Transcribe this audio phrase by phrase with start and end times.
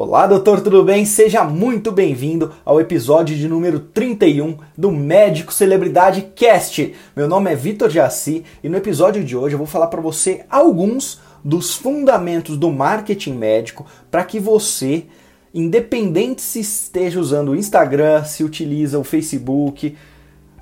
[0.00, 1.04] Olá, doutor, tudo bem?
[1.04, 6.94] Seja muito bem-vindo ao episódio de número 31 do Médico Celebridade Cast.
[7.16, 10.44] Meu nome é Vitor Jaci e no episódio de hoje eu vou falar para você
[10.48, 15.02] alguns dos fundamentos do marketing médico para que você,
[15.52, 19.96] independente se esteja usando o Instagram, se utiliza o Facebook,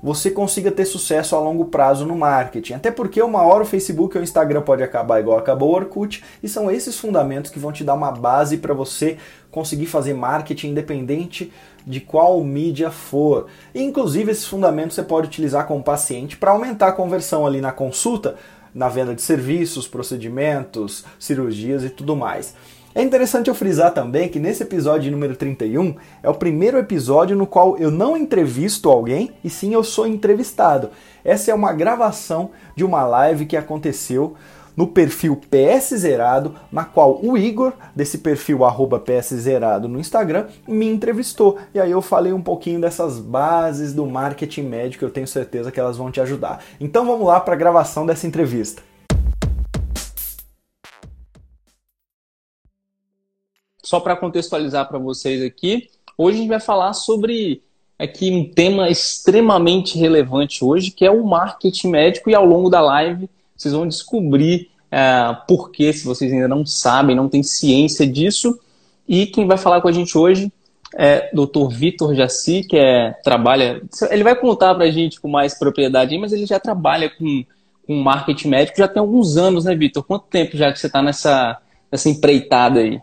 [0.01, 2.73] você consiga ter sucesso a longo prazo no marketing.
[2.73, 6.23] Até porque uma hora o Facebook ou o Instagram pode acabar igual acabou o Orkut,
[6.41, 9.17] e são esses fundamentos que vão te dar uma base para você
[9.51, 11.51] conseguir fazer marketing independente
[11.85, 13.47] de qual mídia for.
[13.73, 17.61] E, inclusive, esses fundamentos você pode utilizar com o paciente para aumentar a conversão ali
[17.61, 18.35] na consulta,
[18.73, 22.53] na venda de serviços, procedimentos, cirurgias e tudo mais.
[22.97, 25.93] É interessante eu frisar também que nesse episódio número 31
[26.23, 30.89] é o primeiro episódio no qual eu não entrevisto alguém e sim eu sou entrevistado.
[31.23, 34.33] Essa é uma gravação de uma live que aconteceu
[34.75, 38.61] no perfil PS Zerado, na qual o Igor, desse perfil
[39.05, 41.59] PS Zerado no Instagram, me entrevistou.
[41.75, 45.79] E aí eu falei um pouquinho dessas bases do marketing médico, eu tenho certeza que
[45.79, 46.63] elas vão te ajudar.
[46.79, 48.81] Então vamos lá para a gravação dessa entrevista.
[53.87, 57.61] Só para contextualizar para vocês aqui, hoje a gente vai falar sobre
[57.97, 62.81] aqui um tema extremamente relevante hoje, que é o marketing médico, e ao longo da
[62.81, 68.05] live vocês vão descobrir é, por que, se vocês ainda não sabem, não têm ciência
[68.05, 68.59] disso.
[69.07, 70.51] E quem vai falar com a gente hoje
[70.93, 71.69] é Dr.
[71.69, 73.81] Vitor Jaci, que é, trabalha.
[74.11, 77.45] Ele vai contar para a gente com mais propriedade, mas ele já trabalha com,
[77.85, 80.03] com marketing médico já tem alguns anos, né, Vitor?
[80.03, 81.57] Quanto tempo já que você está nessa,
[81.89, 83.01] nessa empreitada aí?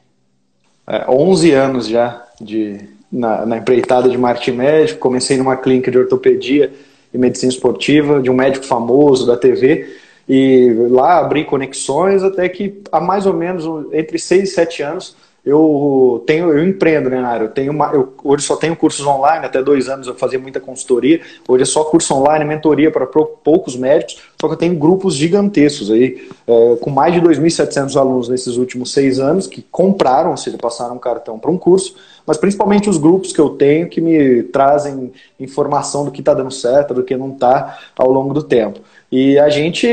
[0.87, 5.01] É, 11 anos já de, na, na, empreitada de marketing médico.
[5.01, 6.73] Comecei numa clínica de ortopedia
[7.13, 9.97] e medicina esportiva de um médico famoso da TV.
[10.29, 15.17] E lá abri conexões até que há mais ou menos entre 6 e 7 anos
[15.45, 17.45] eu tenho, eu empreendo né, na área.
[17.45, 20.59] Eu tenho uma, eu, hoje só tenho cursos online, até dois anos eu fazia muita
[20.59, 21.21] consultoria.
[21.47, 25.91] Hoje é só curso online, mentoria para poucos médicos, só que eu tenho grupos gigantescos
[25.91, 30.57] aí, é, com mais de 2.700 alunos nesses últimos seis anos que compraram, ou seja,
[30.57, 31.95] passaram um cartão para um curso,
[32.27, 36.51] mas principalmente os grupos que eu tenho que me trazem informação do que está dando
[36.51, 38.81] certo, do que não está ao longo do tempo.
[39.13, 39.87] E a gente,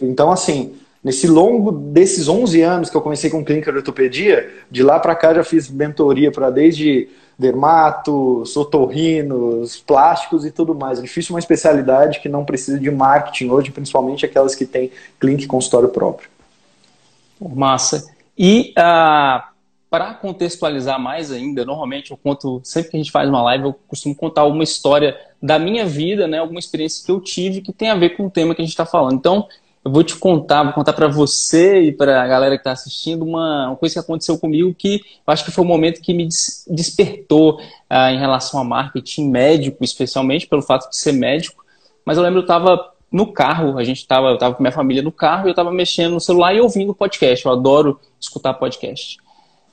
[0.00, 0.72] então assim,
[1.06, 5.14] Nesse longo desses 11 anos que eu comecei com clínica de ortopedia, de lá para
[5.14, 7.08] cá já fiz mentoria para desde
[7.38, 10.98] dermatos, otorrinos, plásticos e tudo mais.
[10.98, 14.90] É difícil uma especialidade que não precisa de marketing hoje, principalmente aquelas que têm
[15.20, 16.28] clínica e consultório próprio.
[17.40, 18.12] Massa.
[18.36, 19.46] E uh,
[19.88, 23.76] para contextualizar mais ainda, normalmente eu conto, sempre que a gente faz uma live, eu
[23.86, 27.90] costumo contar uma história da minha vida, né, alguma experiência que eu tive que tem
[27.90, 29.14] a ver com o tema que a gente está falando.
[29.14, 29.46] Então,
[29.86, 33.24] eu vou te contar, vou contar para você e para a galera que está assistindo
[33.24, 36.12] uma, uma, coisa que aconteceu comigo que eu acho que foi o um momento que
[36.12, 41.64] me des despertou uh, em relação a marketing médico, especialmente pelo fato de ser médico.
[42.04, 45.04] Mas eu lembro eu estava no carro, a gente estava, eu estava com minha família
[45.04, 47.46] no carro e eu estava mexendo no celular e ouvindo podcast.
[47.46, 49.18] Eu adoro escutar podcast.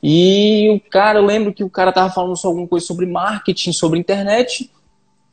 [0.03, 3.72] E o cara, eu lembro que o cara estava falando sobre alguma coisa sobre marketing,
[3.72, 4.69] sobre internet.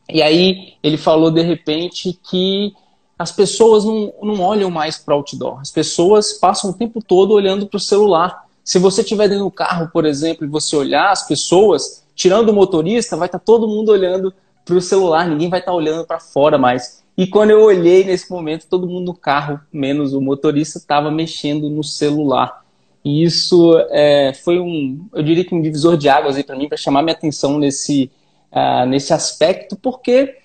[0.09, 2.73] E aí ele falou de repente que
[3.21, 5.61] as pessoas não, não olham mais para o outdoor.
[5.61, 8.47] As pessoas passam o tempo todo olhando para o celular.
[8.65, 12.55] Se você estiver dentro do carro, por exemplo, e você olhar as pessoas, tirando o
[12.55, 14.33] motorista, vai estar tá todo mundo olhando
[14.65, 17.03] para o celular, ninguém vai estar tá olhando para fora mais.
[17.15, 21.69] E quando eu olhei nesse momento, todo mundo no carro, menos o motorista, estava mexendo
[21.69, 22.65] no celular.
[23.05, 26.69] E isso é, foi um, eu diria que um divisor de águas aí para mim,
[26.69, 28.11] para chamar minha atenção nesse,
[28.51, 30.40] uh, nesse aspecto, porque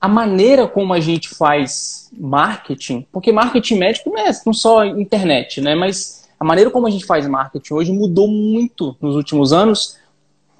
[0.00, 5.60] a maneira como a gente faz marketing, porque marketing médico não é não só internet,
[5.60, 5.74] né?
[5.74, 9.96] Mas a maneira como a gente faz marketing hoje mudou muito nos últimos anos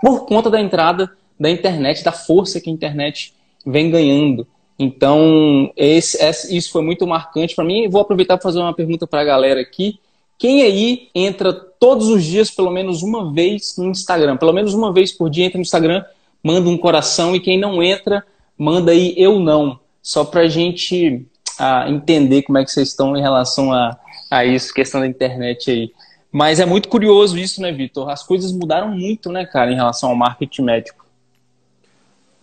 [0.00, 3.32] por conta da entrada da internet, da força que a internet
[3.64, 4.46] vem ganhando.
[4.78, 7.88] Então, esse, esse, isso foi muito marcante para mim.
[7.88, 9.98] Vou aproveitar para fazer uma pergunta para a galera aqui.
[10.38, 14.36] Quem aí entra todos os dias, pelo menos uma vez, no Instagram?
[14.36, 16.04] Pelo menos uma vez por dia entra no Instagram,
[16.42, 17.34] manda um coração.
[17.34, 18.24] E quem não entra,
[18.58, 21.24] manda aí eu não, só para a gente
[21.58, 23.96] ah, entender como é que vocês estão em relação a,
[24.30, 25.92] a isso, questão da internet aí.
[26.30, 28.10] Mas é muito curioso isso, né, Vitor?
[28.10, 31.06] As coisas mudaram muito, né, cara, em relação ao marketing médico.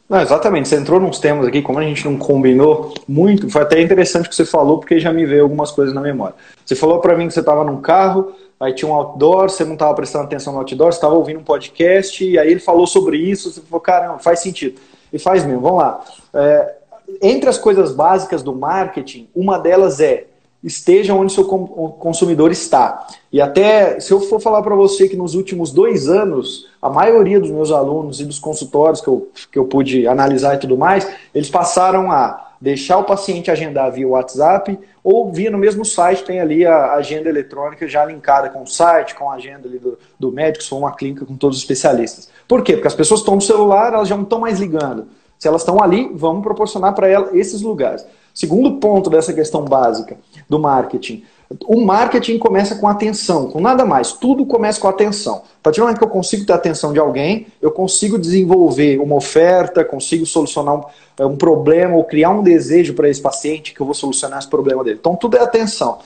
[0.07, 3.81] Não, exatamente, você entrou nos temas aqui, como a gente não combinou muito, foi até
[3.81, 6.35] interessante o que você falou, porque já me veio algumas coisas na memória.
[6.63, 9.73] Você falou para mim que você estava num carro, aí tinha um outdoor, você não
[9.73, 13.17] estava prestando atenção no outdoor, você estava ouvindo um podcast, e aí ele falou sobre
[13.17, 14.79] isso, você falou, caramba, faz sentido
[15.11, 15.61] e faz mesmo.
[15.61, 16.03] Vamos lá.
[16.33, 16.75] É,
[17.21, 20.27] entre as coisas básicas do marketing, uma delas é
[20.65, 23.05] esteja onde seu consumidor está.
[23.31, 27.39] E até, se eu for falar para você que nos últimos dois anos, a maioria
[27.39, 31.07] dos meus alunos e dos consultórios que eu, que eu pude analisar e tudo mais,
[31.35, 36.39] eles passaram a deixar o paciente agendar via WhatsApp ou via no mesmo site, tem
[36.39, 40.63] ali a agenda eletrônica já linkada com o site, com a agenda do, do médico,
[40.63, 42.29] se for uma clínica com todos os especialistas.
[42.47, 42.73] Por quê?
[42.73, 45.07] Porque as pessoas estão no celular, elas já não estão mais ligando.
[45.37, 48.05] Se elas estão ali, vamos proporcionar para elas esses lugares.
[48.33, 50.17] Segundo ponto dessa questão básica
[50.49, 51.23] do marketing.
[51.67, 54.11] O marketing começa com atenção, com nada mais.
[54.11, 55.43] Tudo começa com atenção.
[55.59, 58.99] A partir do momento que eu consigo ter a atenção de alguém, eu consigo desenvolver
[58.99, 60.83] uma oferta, consigo solucionar um,
[61.19, 64.49] é, um problema ou criar um desejo para esse paciente que eu vou solucionar esse
[64.49, 64.97] problema dele.
[64.99, 65.99] Então tudo é atenção.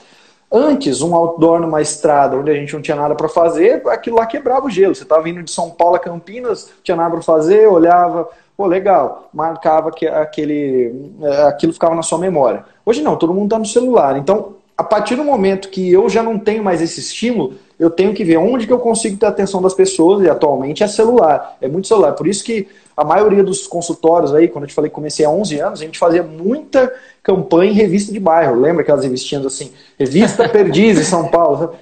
[0.52, 4.26] Antes, um outdoor numa estrada onde a gente não tinha nada para fazer, aquilo lá
[4.26, 4.94] quebrava o gelo.
[4.94, 8.28] Você estava vindo de São Paulo a Campinas, tinha nada para fazer, olhava,
[8.60, 12.62] Pô, legal, marcava que aquele, é, aquilo ficava na sua memória.
[12.84, 14.18] Hoje não, todo mundo está no celular.
[14.18, 18.14] Então, a partir do momento que eu já não tenho mais esse estímulo, eu tenho
[18.14, 21.58] que ver onde que eu consigo ter a atenção das pessoas, e atualmente é celular,
[21.60, 22.12] é muito celular.
[22.12, 22.66] Por isso que
[22.96, 25.84] a maioria dos consultórios aí, quando eu te falei que comecei há 11 anos, a
[25.84, 26.90] gente fazia muita
[27.22, 28.58] campanha em revista de bairro.
[28.58, 29.70] Lembra aquelas revistinhas assim?
[29.98, 31.74] Revista Perdiz em São Paulo.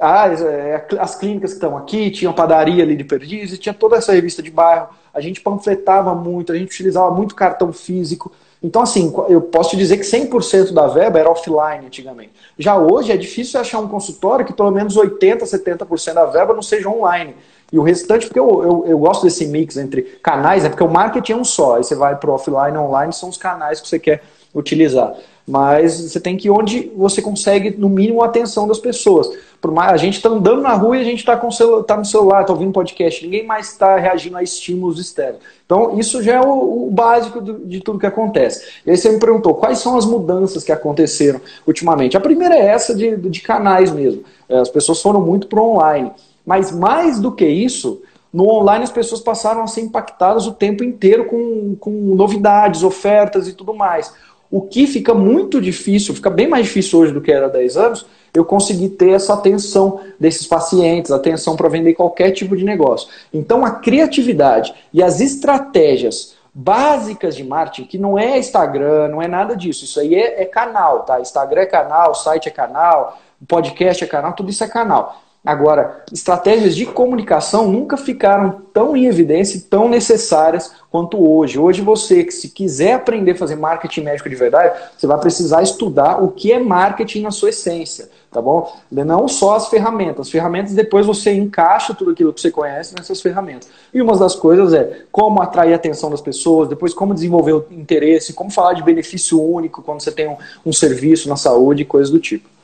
[0.00, 4.12] Ah, é, as clínicas que estão aqui, tinha padaria ali de Perdiz, tinha toda essa
[4.12, 8.32] revista de bairro a gente panfletava muito, a gente utilizava muito cartão físico.
[8.62, 12.32] Então, assim, eu posso te dizer que 100% da verba era offline antigamente.
[12.58, 16.62] Já hoje é difícil achar um consultório que pelo menos 80%, 70% da verba não
[16.62, 17.36] seja online.
[17.72, 20.88] E o restante, porque eu, eu, eu, gosto desse mix entre canais, é porque o
[20.88, 21.76] marketing é um só.
[21.76, 24.22] Aí você vai para offline e online, são os canais que você quer
[24.54, 25.14] utilizar.
[25.46, 29.30] Mas você tem que ir onde você consegue, no mínimo, a atenção das pessoas.
[29.60, 32.42] Por mais, a gente está andando na rua e a gente está tá no celular,
[32.42, 33.24] está ouvindo podcast.
[33.24, 35.40] Ninguém mais está reagindo a estímulos externos.
[35.66, 38.64] Então, isso já é o, o básico do, de tudo que acontece.
[38.86, 42.16] E aí você me perguntou quais são as mudanças que aconteceram ultimamente.
[42.16, 44.22] A primeira é essa de, de canais mesmo.
[44.48, 46.12] É, as pessoas foram muito para online.
[46.46, 48.00] Mas mais do que isso,
[48.32, 53.48] no online as pessoas passaram a ser impactadas o tempo inteiro com, com novidades, ofertas
[53.48, 54.12] e tudo mais.
[54.50, 57.76] O que fica muito difícil, fica bem mais difícil hoje do que era há 10
[57.76, 63.08] anos, eu consegui ter essa atenção desses pacientes, atenção para vender qualquer tipo de negócio.
[63.32, 69.28] Então, a criatividade e as estratégias básicas de marketing, que não é Instagram, não é
[69.28, 71.20] nada disso, isso aí é, é canal, tá?
[71.20, 75.22] Instagram é canal, site é canal, podcast é canal, tudo isso é canal.
[75.48, 81.58] Agora, estratégias de comunicação nunca ficaram tão em evidência e tão necessárias quanto hoje.
[81.58, 85.62] Hoje você, que se quiser aprender a fazer marketing médico de verdade, você vai precisar
[85.62, 88.70] estudar o que é marketing na sua essência, tá bom?
[88.92, 90.26] Não só as ferramentas.
[90.26, 93.70] As ferramentas depois você encaixa tudo aquilo que você conhece nessas ferramentas.
[93.94, 97.64] E uma das coisas é como atrair a atenção das pessoas, depois como desenvolver o
[97.70, 100.36] interesse, como falar de benefício único quando você tem um,
[100.66, 102.57] um serviço na saúde e coisas do tipo.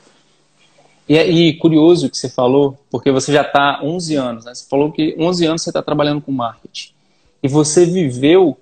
[1.09, 4.55] E, e curioso que você falou, porque você já está 11 anos, né?
[4.55, 6.93] Você falou que 11 anos você está trabalhando com marketing.
[7.43, 8.57] E você viveu,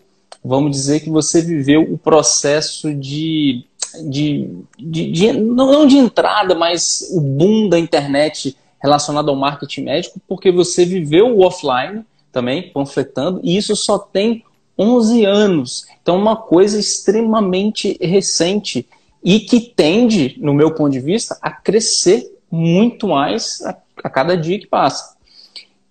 [0.45, 3.65] vamos dizer que você viveu o processo de,
[4.05, 9.83] de, de, de não, não de entrada, mas o boom da internet relacionado ao marketing
[9.83, 14.43] médico, porque você viveu o offline também, panfletando, e isso só tem
[14.77, 15.87] 11 anos.
[16.03, 18.89] Então, uma coisa extremamente recente
[19.23, 24.37] e que tende, no meu ponto de vista, a crescer muito mais a, a cada
[24.37, 25.17] dia que passa.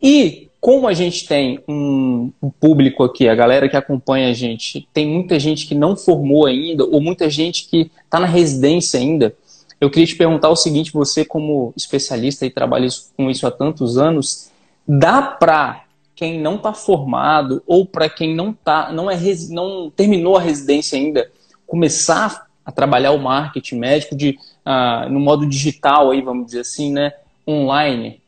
[0.02, 4.88] E como a gente tem um, um, público aqui, a galera que acompanha a gente,
[4.94, 9.36] tem muita gente que não formou ainda, ou muita gente que está na residência ainda,
[9.80, 12.88] eu queria te perguntar o seguinte: você, como especialista e trabalha
[13.18, 14.52] com isso há tantos anos,
[14.88, 19.18] dá para quem não está formado ou para quem não tá, não é
[19.50, 21.32] não terminou a residência ainda,
[21.66, 26.92] começar a trabalhar o marketing médico de, uh, no modo digital, aí, vamos dizer assim,
[26.92, 27.14] né?
[27.48, 28.22] online?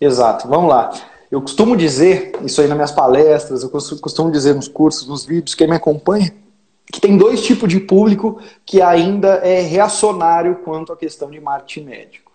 [0.00, 0.92] Exato, vamos lá.
[1.30, 5.54] Eu costumo dizer, isso aí nas minhas palestras, eu costumo dizer nos cursos, nos vídeos,
[5.54, 6.32] quem me acompanha,
[6.92, 11.86] que tem dois tipos de público que ainda é reacionário quanto à questão de marketing
[11.86, 12.32] médico.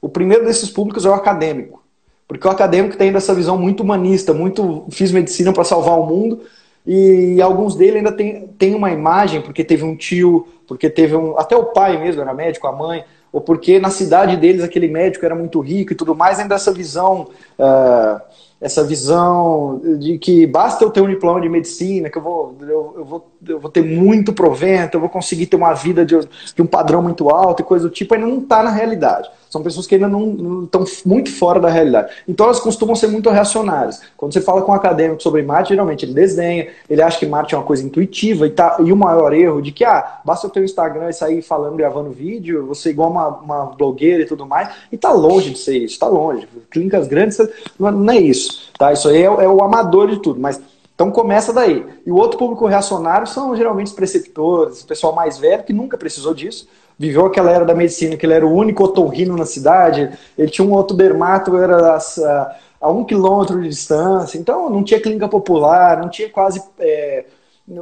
[0.00, 1.82] O primeiro desses públicos é o acadêmico,
[2.26, 6.40] porque o acadêmico tem essa visão muito humanista, muito fiz medicina para salvar o mundo,
[6.86, 11.38] e alguns dele ainda tem, tem uma imagem, porque teve um tio, porque teve um.
[11.38, 15.24] Até o pai mesmo era médico, a mãe, ou porque na cidade deles aquele médico
[15.24, 18.20] era muito rico e tudo mais, ainda essa visão uh,
[18.60, 22.94] essa visão de que basta eu ter um diploma de medicina, que eu vou, eu,
[22.98, 26.16] eu vou, eu vou ter muito provento, eu vou conseguir ter uma vida de,
[26.54, 29.28] de um padrão muito alto e coisa do tipo, ainda não está na realidade.
[29.52, 32.10] São pessoas que ainda não estão muito fora da realidade.
[32.26, 34.00] Então elas costumam ser muito reacionárias.
[34.16, 37.54] Quando você fala com um acadêmico sobre Marte, geralmente ele desdenha, ele acha que Marte
[37.54, 40.50] é uma coisa intuitiva e, tá, e o maior erro de que, ah, basta eu
[40.50, 44.46] ter um Instagram e sair falando, gravando vídeo, você igual uma, uma blogueira e tudo
[44.46, 46.48] mais, e tá longe de ser isso, tá longe.
[46.70, 47.36] Clínicas grandes
[47.78, 48.90] não é isso, tá?
[48.90, 50.62] Isso aí é, é o amador de tudo, mas
[50.94, 51.84] então começa daí.
[52.06, 55.98] E o outro público reacionário são geralmente os preceptores, o pessoal mais velho que nunca
[55.98, 56.66] precisou disso,
[56.98, 60.66] viveu aquela era da medicina, que ele era o único otorrino na cidade, ele tinha
[60.66, 66.00] um outro dermato, era a, a, um quilômetro de distância, então não tinha clínica popular,
[66.00, 66.62] não tinha quase.
[66.78, 67.24] É,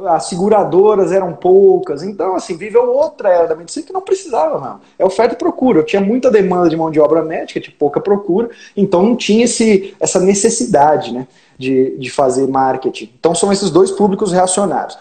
[0.07, 4.79] as seguradoras eram poucas, então assim, viveu outra era da medicina que não precisava, não.
[4.97, 5.79] É oferta e procura.
[5.79, 9.45] Eu tinha muita demanda de mão de obra médica, tinha pouca procura, então não tinha
[9.45, 11.27] esse, essa necessidade né,
[11.57, 13.11] de, de fazer marketing.
[13.19, 14.97] Então são esses dois públicos reacionários.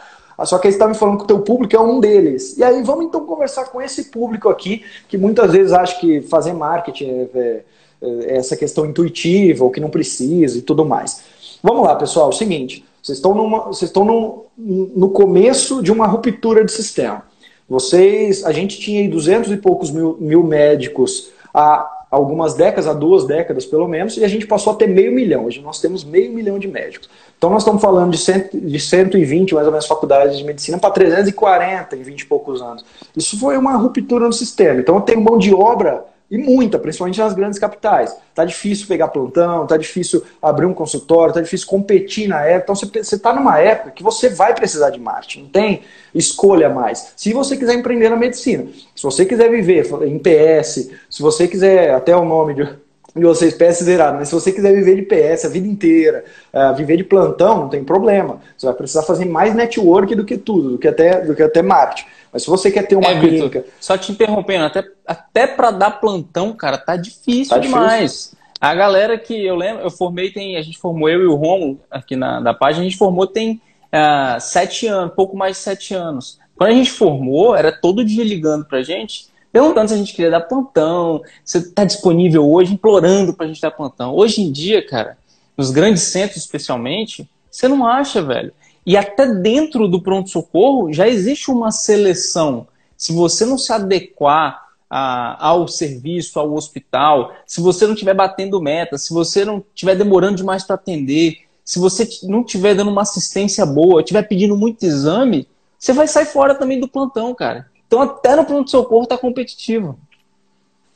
[0.47, 2.57] Só que aí você está me falando que o teu público é um deles.
[2.57, 6.53] E aí vamos então conversar com esse público aqui, que muitas vezes acha que fazer
[6.53, 7.63] marketing é, é,
[8.03, 11.23] é essa questão intuitiva, ou que não precisa e tudo mais.
[11.63, 15.93] Vamos lá, pessoal, é o seguinte, vocês estão, numa, vocês estão no, no começo de
[15.93, 17.25] uma ruptura de sistema.
[17.69, 22.93] Vocês, a gente tinha aí 200 e poucos mil, mil médicos há algumas décadas, há
[22.93, 25.45] duas décadas pelo menos, e a gente passou a ter meio milhão.
[25.45, 27.09] Hoje nós temos meio milhão de médicos.
[27.41, 30.91] Então nós estamos falando de, cento, de 120 mais ou menos faculdades de medicina para
[30.91, 32.85] 340 em 20 e poucos anos.
[33.17, 34.79] Isso foi uma ruptura no sistema.
[34.79, 38.15] Então tenho mão de obra e muita, principalmente nas grandes capitais.
[38.35, 42.75] Tá difícil pegar plantão, tá difícil abrir um consultório, tá difícil competir na época.
[42.75, 45.81] Então você está numa época que você vai precisar de marketing, não tem
[46.15, 47.15] escolha mais.
[47.17, 51.95] Se você quiser empreender na medicina, se você quiser viver em PS, se você quiser
[51.95, 52.69] até o nome de
[53.15, 56.75] e vocês PS zerado, mas se você quiser viver de PS a vida inteira, uh,
[56.75, 58.41] viver de plantão, não tem problema.
[58.57, 61.61] Você vai precisar fazer mais network do que tudo, do que até, do que até
[61.61, 62.07] marketing.
[62.33, 63.61] Mas se você quer ter uma é, clínica.
[63.61, 68.13] Victor, só te interrompendo, até, até para dar plantão, cara, tá difícil tá demais.
[68.13, 68.39] Difícil.
[68.61, 71.81] A galera que eu lembro, eu formei, tem, a gente formou, eu e o Romulo
[71.91, 75.95] aqui na da página, a gente formou tem uh, sete anos, pouco mais de sete
[75.95, 76.39] anos.
[76.57, 80.31] Quando a gente formou, era todo dia ligando pra gente perguntando se a gente queria
[80.31, 84.15] dar plantão, se está disponível hoje, implorando para a gente dar plantão.
[84.15, 85.19] Hoje em dia, cara,
[85.57, 88.53] nos grandes centros especialmente, você não acha, velho.
[88.87, 92.67] E até dentro do pronto-socorro já existe uma seleção.
[92.97, 98.61] Se você não se adequar a, ao serviço, ao hospital, se você não estiver batendo
[98.61, 103.03] meta, se você não estiver demorando demais para atender, se você não estiver dando uma
[103.03, 105.47] assistência boa, estiver pedindo muito exame,
[105.79, 107.70] você vai sair fora também do plantão, cara.
[107.91, 109.99] Então, até no pronto-socorro está competitivo.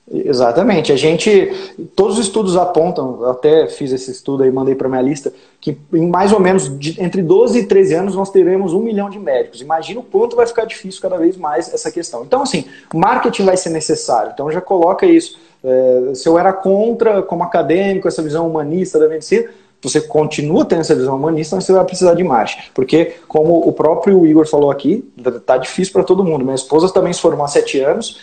[0.09, 0.93] Exatamente.
[0.93, 1.51] A gente,
[1.97, 6.07] todos os estudos apontam, até fiz esse estudo aí, mandei para minha lista, que em
[6.07, 9.61] mais ou menos de, entre 12 e 13 anos nós teremos um milhão de médicos.
[9.61, 12.23] Imagina o quanto vai ficar difícil cada vez mais essa questão.
[12.23, 14.31] Então, assim, marketing vai ser necessário.
[14.33, 15.37] Então, já coloca isso.
[15.65, 19.49] É, se eu era contra, como acadêmico, essa visão humanista da medicina,
[19.85, 22.71] você continua tendo essa visão humanista, mas você vai precisar de marketing.
[22.75, 25.05] Porque, como o próprio Igor falou aqui,
[25.47, 26.45] tá difícil para todo mundo.
[26.45, 28.19] Minha esposa também se formou há sete anos,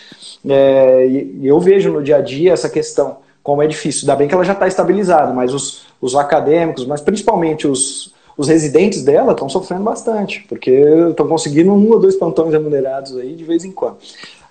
[0.48, 4.02] é, e eu vejo no dia a dia essa questão, como é difícil.
[4.02, 8.48] Ainda bem que ela já está estabilizada, mas os, os acadêmicos, mas principalmente os, os
[8.48, 10.72] residentes dela estão sofrendo bastante, porque
[11.10, 13.98] estão conseguindo um ou dois plantões remunerados aí de vez em quando.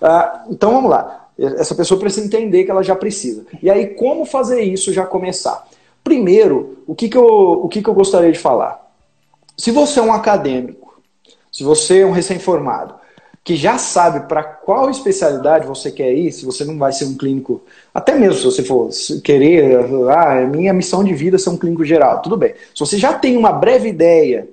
[0.01, 1.27] Ah, então vamos lá.
[1.37, 3.45] Essa pessoa precisa entender que ela já precisa.
[3.63, 5.65] E aí, como fazer isso já começar?
[6.03, 8.91] Primeiro, o que, que, eu, o que, que eu gostaria de falar?
[9.57, 10.99] Se você é um acadêmico,
[11.51, 12.95] se você é um recém-formado,
[13.43, 17.17] que já sabe para qual especialidade você quer ir, se você não vai ser um
[17.17, 17.61] clínico,
[17.93, 18.89] até mesmo se você for
[19.23, 19.79] querer,
[20.15, 22.53] ah, é minha missão de vida ser um clínico geral, tudo bem.
[22.73, 24.47] Se você já tem uma breve ideia,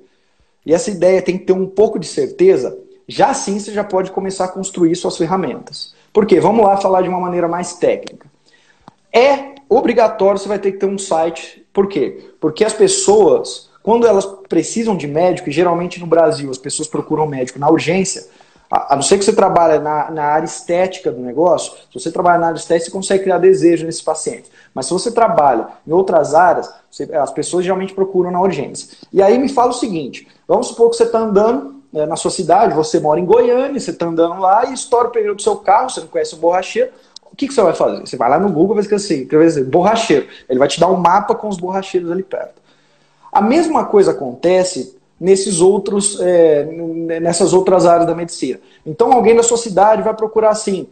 [0.65, 4.11] e essa ideia tem que ter um pouco de certeza, já sim você já pode
[4.11, 5.95] começar a construir suas ferramentas.
[6.13, 6.41] Por quê?
[6.41, 8.27] Vamos lá falar de uma maneira mais técnica.
[9.13, 11.67] É obrigatório você vai ter que ter um site.
[11.73, 12.33] Por quê?
[12.41, 17.27] Porque as pessoas, quando elas precisam de médico, e geralmente no Brasil as pessoas procuram
[17.27, 18.27] médico na urgência,
[18.71, 22.39] a, não ser que você trabalhe na, na, área estética do negócio, se você trabalha
[22.39, 24.51] na área estética, você consegue criar desejo nesses pacientes.
[24.75, 28.97] Mas se você trabalha em outras áreas, você, as pessoas geralmente procuram na urgência.
[29.11, 32.31] E aí me fala o seguinte: vamos supor que você está andando é, na sua
[32.31, 35.57] cidade, você mora em Goiânia, você está andando lá e estoura o pneu do seu
[35.57, 36.91] carro, você não conhece o borracheiro,
[37.39, 38.01] que, que você vai fazer?
[38.01, 40.27] Você vai lá no Google e vai escrever assim, assim, borracheiro.
[40.49, 42.61] Ele vai te dar um mapa com os borracheiros ali perto.
[43.33, 46.65] A mesma coisa acontece nesses outros, é,
[47.21, 48.59] nessas outras áreas da medicina.
[48.85, 50.89] Então alguém da sua cidade vai procurar assim,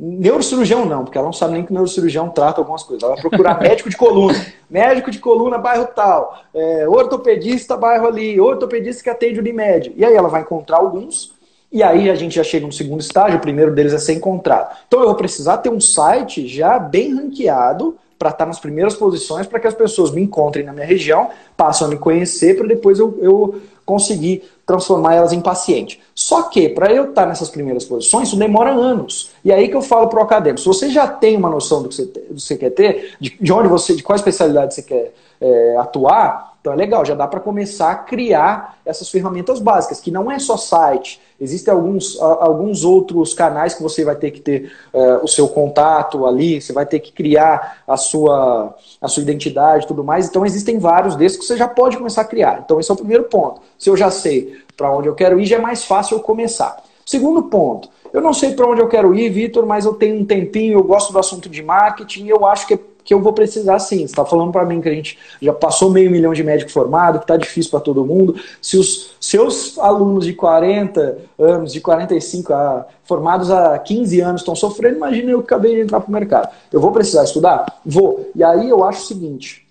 [0.00, 3.02] Neurocirurgião não, porque ela não sabe nem que neurocirurgião trata algumas coisas.
[3.02, 4.46] Ela vai procurar médico de coluna.
[4.70, 6.38] Médico de coluna, bairro tal.
[6.54, 8.40] É, ortopedista, bairro ali.
[8.40, 9.92] Ortopedista que atende o Unimed.
[9.96, 11.36] E aí ela vai encontrar alguns.
[11.70, 13.38] E aí a gente já chega no segundo estágio.
[13.38, 14.76] O primeiro deles é ser encontrado.
[14.86, 18.94] Então eu vou precisar ter um site já bem ranqueado para estar tá nas primeiras
[18.94, 22.66] posições para que as pessoas me encontrem na minha região, passem a me conhecer para
[22.66, 26.00] depois eu, eu conseguir transformar elas em paciente.
[26.14, 29.30] Só que, para eu estar nessas primeiras posições, isso demora anos.
[29.44, 31.88] E aí que eu falo para o acadêmico, se você já tem uma noção do
[31.88, 34.82] que você, do que você quer ter, de, de, onde você, de qual especialidade você
[34.82, 40.00] quer é, atuar, então é legal, já dá para começar a criar essas ferramentas básicas,
[40.00, 44.40] que não é só site, existem alguns, alguns outros canais que você vai ter que
[44.40, 49.22] ter é, o seu contato ali, você vai ter que criar a sua, a sua
[49.22, 50.28] identidade e tudo mais.
[50.28, 52.60] Então existem vários desses que você já pode começar a criar.
[52.64, 53.62] Então esse é o primeiro ponto.
[53.78, 56.82] Se eu já sei para onde eu quero ir, já é mais fácil eu começar.
[57.06, 60.24] Segundo ponto, eu não sei para onde eu quero ir, Vitor, mas eu tenho um
[60.24, 64.00] tempinho, eu gosto do assunto de marketing eu acho que, que eu vou precisar sim.
[64.00, 67.18] Você está falando para mim que a gente já passou meio milhão de médico formado,
[67.18, 68.38] que está difícil para todo mundo.
[68.60, 74.54] Se os seus alunos de 40 anos, de 45 a, formados há 15 anos estão
[74.54, 76.50] sofrendo, imagina eu que acabei de entrar para o mercado.
[76.70, 77.80] Eu vou precisar estudar?
[77.82, 78.30] Vou.
[78.34, 79.66] E aí eu acho o seguinte: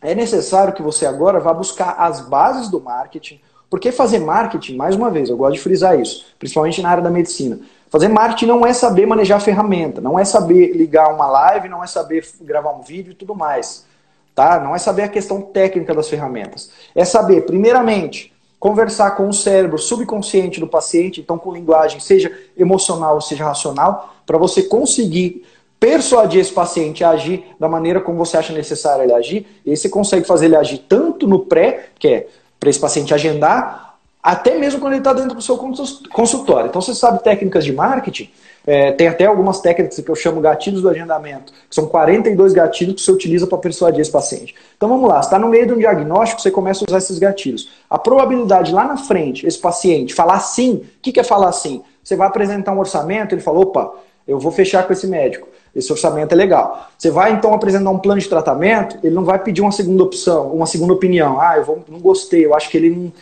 [0.00, 4.96] é necessário que você agora vá buscar as bases do marketing, porque fazer marketing, mais
[4.96, 7.60] uma vez, eu gosto de frisar isso, principalmente na área da medicina.
[7.90, 11.86] Fazer marketing não é saber manejar ferramenta, não é saber ligar uma live, não é
[11.86, 13.86] saber gravar um vídeo e tudo mais.
[14.34, 14.60] Tá?
[14.60, 16.70] Não é saber a questão técnica das ferramentas.
[16.94, 23.14] É saber, primeiramente, conversar com o cérebro subconsciente do paciente, então com linguagem, seja emocional
[23.14, 25.44] ou seja racional, para você conseguir
[25.80, 29.46] persuadir esse paciente a agir da maneira como você acha necessário ele agir.
[29.64, 32.28] E aí você consegue fazer ele agir tanto no pré, que é
[32.58, 33.87] para esse paciente agendar,
[34.22, 36.68] até mesmo quando ele está dentro do seu consultório.
[36.68, 38.30] Então, você sabe técnicas de marketing,
[38.66, 42.96] é, tem até algumas técnicas que eu chamo gatilhos do agendamento, que são 42 gatilhos
[42.96, 44.54] que você utiliza para persuadir esse paciente.
[44.76, 47.70] Então vamos lá, está no meio de um diagnóstico, você começa a usar esses gatilhos.
[47.88, 51.82] A probabilidade lá na frente, esse paciente falar sim, o que, que é falar sim?
[52.04, 53.90] Você vai apresentar um orçamento, ele fala, opa,
[54.26, 55.48] eu vou fechar com esse médico.
[55.78, 56.88] Esse orçamento é legal.
[56.96, 60.52] Você vai então apresentar um plano de tratamento, ele não vai pedir uma segunda opção,
[60.52, 61.40] uma segunda opinião.
[61.40, 63.12] Ah, eu vou, não gostei, eu acho que ele não,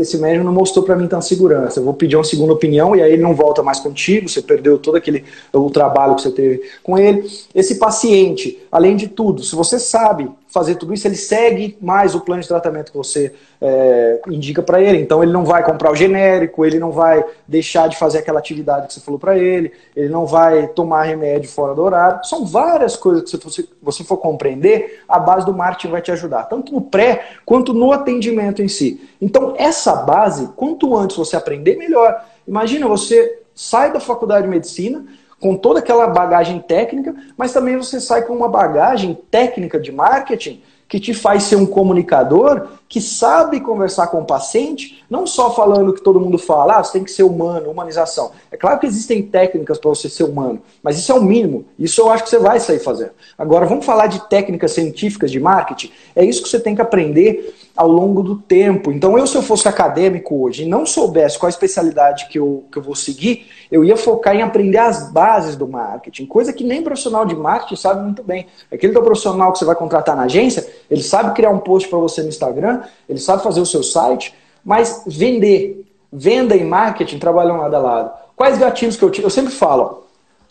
[0.00, 1.80] esse médico não mostrou para mim tanta segurança.
[1.80, 4.78] Eu vou pedir uma segunda opinião e aí ele não volta mais contigo, você perdeu
[4.78, 7.28] todo aquele o trabalho que você teve com ele.
[7.54, 12.20] Esse paciente, além de tudo, se você sabe fazer tudo isso, ele segue mais o
[12.20, 14.98] plano de tratamento que você é, indica para ele.
[14.98, 18.86] Então ele não vai comprar o genérico, ele não vai deixar de fazer aquela atividade
[18.86, 22.24] que você falou para ele, ele não vai tomar remédio fora do horário.
[22.24, 26.10] São várias coisas que se você, você for compreender, a base do marketing vai te
[26.10, 29.06] ajudar, tanto no pré quanto no atendimento em si.
[29.20, 32.24] Então essa base, quanto antes você aprender, melhor.
[32.48, 35.04] Imagina, você sai da faculdade de medicina,
[35.42, 40.62] com toda aquela bagagem técnica, mas também você sai com uma bagagem técnica de marketing
[40.88, 45.94] que te faz ser um comunicador que sabe conversar com o paciente, não só falando
[45.94, 48.30] que todo mundo fala, ah, você tem que ser humano, humanização.
[48.52, 51.64] É claro que existem técnicas para você ser humano, mas isso é o mínimo.
[51.78, 53.12] Isso eu acho que você vai sair fazendo.
[53.36, 55.90] Agora, vamos falar de técnicas científicas de marketing?
[56.14, 58.92] É isso que você tem que aprender ao longo do tempo.
[58.92, 62.64] Então, eu, se eu fosse acadêmico hoje e não soubesse qual a especialidade que eu,
[62.70, 66.64] que eu vou seguir, eu ia focar em aprender as bases do marketing, coisa que
[66.64, 68.46] nem profissional de marketing sabe muito bem.
[68.70, 71.98] Aquele teu profissional que você vai contratar na agência, ele sabe criar um post para
[71.98, 77.56] você no Instagram, ele sabe fazer o seu site, mas vender, venda e marketing trabalham
[77.56, 78.12] lado a lado.
[78.36, 79.26] Quais gatilhos que eu tiro?
[79.26, 80.02] Eu sempre falo, ó,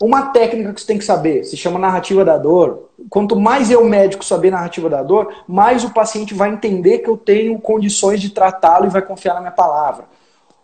[0.06, 2.90] uma técnica que você tem que saber se chama narrativa da dor.
[3.08, 7.16] Quanto mais eu, médico, saber narrativa da dor, mais o paciente vai entender que eu
[7.16, 10.04] tenho condições de tratá-lo e vai confiar na minha palavra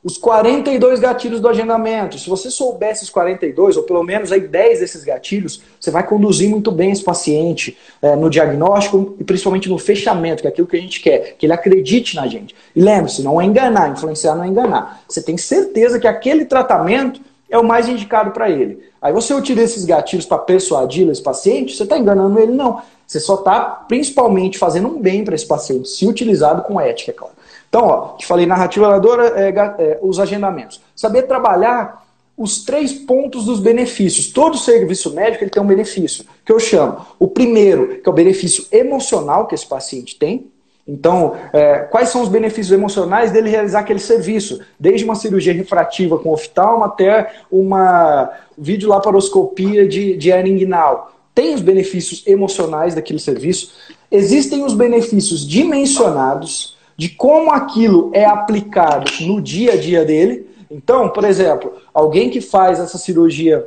[0.02, 2.18] os 42 gatilhos do agendamento.
[2.18, 6.48] Se você souber esses 42, ou pelo menos aí 10 desses gatilhos, você vai conduzir
[6.48, 10.76] muito bem esse paciente é, no diagnóstico e principalmente no fechamento, que é aquilo que
[10.76, 12.54] a gente quer, que ele acredite na gente.
[12.74, 15.02] E lembre-se, não é enganar, influenciar não é enganar.
[15.08, 17.20] Você tem certeza que aquele tratamento
[17.50, 18.87] é o mais indicado para ele.
[19.00, 22.52] Aí você utiliza esses gatilhos para persuadir esse paciente, você está enganando ele?
[22.52, 22.82] Não.
[23.06, 27.14] Você só está principalmente fazendo um bem para esse paciente, se utilizado com ética, é
[27.14, 27.34] claro.
[27.68, 30.80] Então, ó, te falei, narrativa oradora, é, é, os agendamentos.
[30.94, 32.06] Saber trabalhar
[32.36, 34.28] os três pontos dos benefícios.
[34.28, 37.04] Todo serviço médico ele tem um benefício, que eu chamo.
[37.18, 40.46] O primeiro, que é o benefício emocional que esse paciente tem.
[40.88, 44.60] Então, é, quais são os benefícios emocionais dele realizar aquele serviço?
[44.80, 51.12] Desde uma cirurgia refrativa com oftalmo até uma videolaparoscopia de, de hernia inguinal.
[51.34, 53.74] Tem os benefícios emocionais daquele serviço.
[54.10, 60.48] Existem os benefícios dimensionados, de como aquilo é aplicado no dia a dia dele.
[60.70, 63.64] Então, por exemplo, alguém que faz essa cirurgia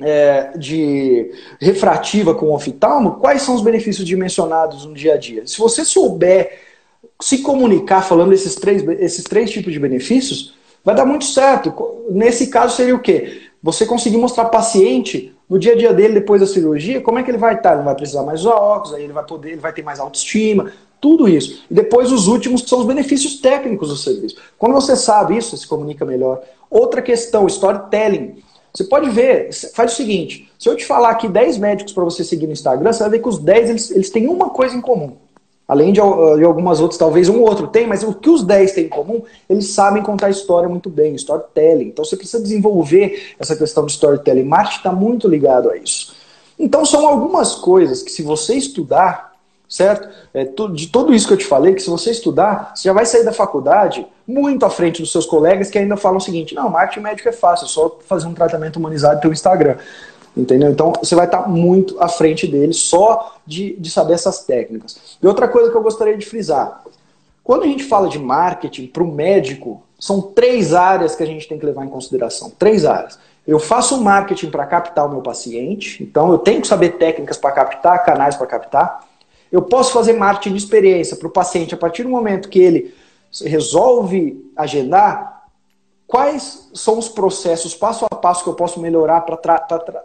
[0.00, 5.46] é, de refrativa com oftalmo, quais são os benefícios dimensionados no dia a dia?
[5.46, 6.58] Se você souber
[7.20, 11.72] se comunicar falando esses três, esses três tipos de benefícios, vai dar muito certo.
[12.10, 13.42] Nesse caso seria o quê?
[13.62, 17.30] Você conseguir mostrar paciente no dia a dia dele depois da cirurgia, como é que
[17.30, 17.74] ele vai estar?
[17.74, 20.72] Ele vai precisar mais usar óculos, aí ele vai poder, ele vai ter mais autoestima,
[21.00, 21.64] tudo isso.
[21.70, 24.36] E depois os últimos, que são os benefícios técnicos do serviço.
[24.58, 26.42] Quando você sabe isso, você se comunica melhor.
[26.70, 28.42] Outra questão, storytelling.
[28.72, 32.22] Você pode ver, faz o seguinte: se eu te falar aqui 10 médicos para você
[32.22, 34.80] seguir no Instagram, você vai ver que os 10 eles, eles têm uma coisa em
[34.80, 35.16] comum.
[35.66, 38.86] Além de, de, algumas outras, talvez um outro tem, mas o que os 10 têm
[38.86, 41.86] em comum, eles sabem contar história muito bem, storytelling.
[41.86, 44.42] Então você precisa desenvolver essa questão de storytelling.
[44.42, 46.16] Marketing está muito ligado a isso.
[46.58, 49.29] Então são algumas coisas que se você estudar,
[49.70, 50.08] certo?
[50.34, 53.06] É, de tudo isso que eu te falei, que se você estudar, você já vai
[53.06, 56.68] sair da faculdade muito à frente dos seus colegas que ainda falam o seguinte: não,
[56.68, 59.76] marketing médico é fácil, é só fazer um tratamento humanizado pelo Instagram.
[60.36, 60.70] Entendeu?
[60.70, 65.16] Então você vai estar muito à frente deles só de, de saber essas técnicas.
[65.22, 66.82] E outra coisa que eu gostaria de frisar:
[67.44, 71.48] quando a gente fala de marketing para o médico, são três áreas que a gente
[71.48, 72.50] tem que levar em consideração.
[72.58, 73.18] Três áreas.
[73.46, 77.52] Eu faço marketing para captar o meu paciente, então eu tenho que saber técnicas para
[77.52, 79.09] captar, canais para captar.
[79.50, 82.94] Eu posso fazer marketing de experiência para o paciente a partir do momento que ele
[83.44, 85.44] resolve agendar.
[86.06, 90.02] Quais são os processos passo a passo que eu posso melhorar para tra tra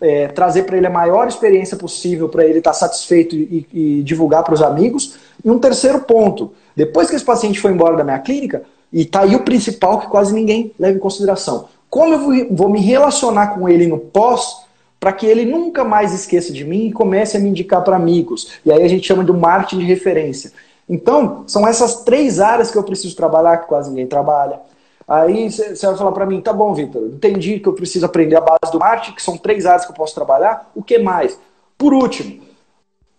[0.00, 4.02] é, trazer para ele a maior experiência possível, para ele estar tá satisfeito e, e
[4.02, 5.16] divulgar para os amigos?
[5.44, 9.22] E um terceiro ponto: depois que esse paciente foi embora da minha clínica, e está
[9.22, 11.68] aí o principal que quase ninguém leva em consideração.
[11.88, 14.65] Como eu vou, vou me relacionar com ele no pós
[14.98, 18.58] para que ele nunca mais esqueça de mim e comece a me indicar para amigos.
[18.64, 20.52] E aí a gente chama de marketing de referência.
[20.88, 24.60] Então, são essas três áreas que eu preciso trabalhar, que quase ninguém trabalha.
[25.06, 28.40] Aí você vai falar para mim, tá bom, Vitor, entendi que eu preciso aprender a
[28.40, 30.70] base do marketing, que são três áreas que eu posso trabalhar.
[30.74, 31.38] O que mais?
[31.78, 32.40] Por último,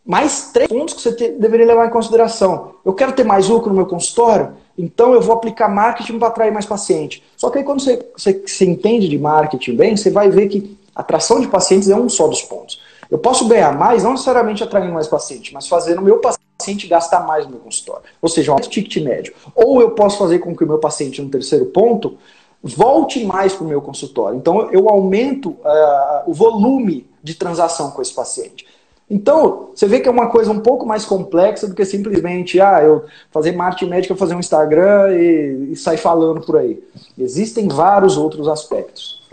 [0.05, 2.75] mais três pontos que você te, deveria levar em consideração.
[2.83, 6.51] Eu quero ter mais lucro no meu consultório, então eu vou aplicar marketing para atrair
[6.51, 7.23] mais paciente.
[7.37, 10.77] Só que aí quando você, você, você entende de marketing bem, você vai ver que
[10.97, 12.81] Atração de pacientes é um só dos pontos.
[13.09, 17.25] Eu posso ganhar mais, não necessariamente atraindo mais paciente, mas fazendo o meu paciente gastar
[17.25, 18.01] mais no meu consultório.
[18.19, 19.33] Ou seja, um ticket médio.
[19.53, 22.17] Ou eu posso fazer com que o meu paciente, no terceiro ponto,
[22.63, 24.37] volte mais para o meu consultório.
[24.37, 28.65] Então, eu aumento uh, o volume de transação com esse paciente.
[29.09, 32.81] Então, você vê que é uma coisa um pouco mais complexa do que simplesmente, ah,
[32.83, 36.83] eu fazer marketing médico, fazer um Instagram e, e sair falando por aí.
[37.17, 39.26] Existem vários outros aspectos.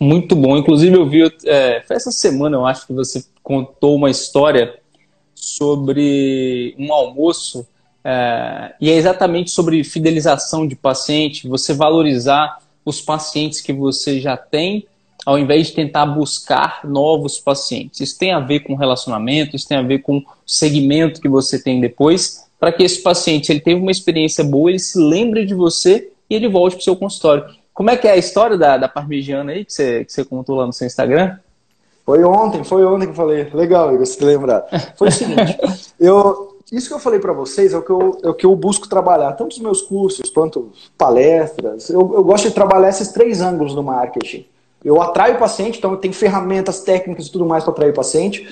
[0.00, 0.56] Muito bom.
[0.56, 4.78] Inclusive, eu vi, é, foi essa semana, eu acho que você contou uma história
[5.34, 7.66] sobre um almoço,
[8.02, 14.38] é, e é exatamente sobre fidelização de paciente, você valorizar os pacientes que você já
[14.38, 14.86] tem,
[15.26, 18.00] ao invés de tentar buscar novos pacientes.
[18.00, 21.62] Isso tem a ver com relacionamento, isso tem a ver com o segmento que você
[21.62, 25.52] tem depois, para que esse paciente ele teve uma experiência boa, ele se lembre de
[25.52, 27.59] você e ele volte para o seu consultório.
[27.80, 30.54] Como é que é a história da, da parmegiana aí que você, que você contou
[30.54, 31.38] lá no seu Instagram?
[32.04, 33.48] Foi ontem, foi ontem que eu falei.
[33.54, 34.66] Legal, Igor, se lembrar.
[34.98, 35.56] Foi o seguinte,
[35.98, 38.54] eu, isso que eu falei para vocês é o, que eu, é o que eu
[38.54, 41.88] busco trabalhar, tanto os meus cursos quanto palestras.
[41.88, 44.44] Eu, eu gosto de trabalhar esses três ângulos do marketing.
[44.84, 47.94] Eu atraio o paciente, então eu tenho ferramentas técnicas e tudo mais para atrair o
[47.94, 48.46] paciente.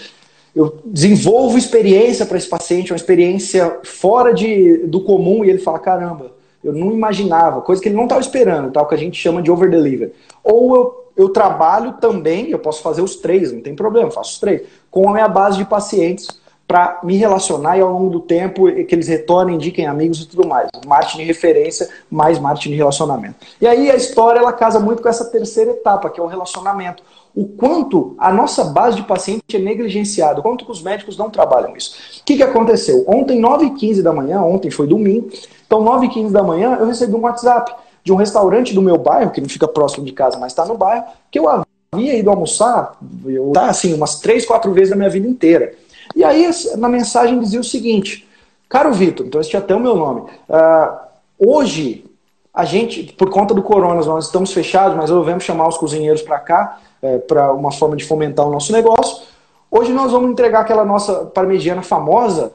[0.57, 5.79] Eu desenvolvo experiência para esse paciente, uma experiência fora de, do comum, e ele fala:
[5.79, 6.38] caramba,
[6.69, 9.51] eu não imaginava, coisa que ele não estava esperando, o que a gente chama de
[9.51, 10.13] over-deliver.
[10.43, 14.39] Ou eu, eu trabalho também, eu posso fazer os três, não tem problema, faço os
[14.39, 16.29] três, com a minha base de pacientes
[16.69, 20.47] para me relacionar e ao longo do tempo que eles retornem, indiquem amigos e tudo
[20.47, 20.69] mais.
[20.87, 23.37] Marketing de referência mais marketing de relacionamento.
[23.59, 27.03] E aí a história ela casa muito com essa terceira etapa, que é o relacionamento.
[27.35, 31.75] O quanto a nossa base de paciente é negligenciada, o quanto os médicos não trabalham
[31.75, 31.97] isso.
[32.21, 33.03] O que, que aconteceu?
[33.09, 35.31] Ontem, 9h15 da manhã, ontem foi domingo,
[35.69, 38.97] então, 9 e 15 da manhã, eu recebi um WhatsApp de um restaurante do meu
[38.97, 42.31] bairro, que não fica próximo de casa, mas está no bairro, que eu havia ido
[42.31, 45.75] almoçar, eu tá assim, umas três, quatro vezes na minha vida inteira.
[46.17, 48.27] E aí, na mensagem dizia o seguinte,
[48.67, 50.99] caro Vitor, então esse tinha até o meu nome, uh,
[51.39, 52.07] hoje,
[52.55, 56.39] a gente, por conta do corona, nós estamos fechados, mas resolvemos chamar os cozinheiros para
[56.39, 59.23] cá, é, para uma forma de fomentar o nosso negócio.
[59.71, 62.53] Hoje nós vamos entregar aquela nossa parmegiana famosa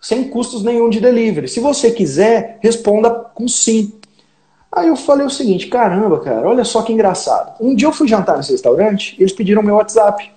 [0.00, 1.48] sem custos nenhum de delivery.
[1.48, 3.92] Se você quiser, responda com sim.
[4.70, 7.54] Aí eu falei o seguinte, caramba, cara, olha só que engraçado.
[7.60, 10.30] Um dia eu fui jantar nesse restaurante eles pediram meu WhatsApp.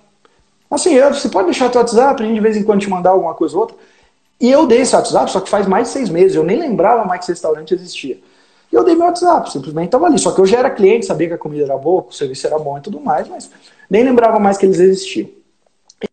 [0.70, 3.10] Assim, eu, você pode deixar teu WhatsApp, a gente de vez em quando te mandar
[3.10, 3.76] alguma coisa ou outra.
[4.40, 7.04] E eu dei esse WhatsApp, só que faz mais de seis meses, eu nem lembrava
[7.04, 8.18] mais que esse restaurante existia.
[8.72, 10.18] E eu dei meu WhatsApp, simplesmente estava ali.
[10.18, 12.58] Só que eu já era cliente, sabia que a comida era boa, o serviço era
[12.58, 13.50] bom e tudo mais, mas
[13.90, 15.28] nem lembrava mais que eles existiam.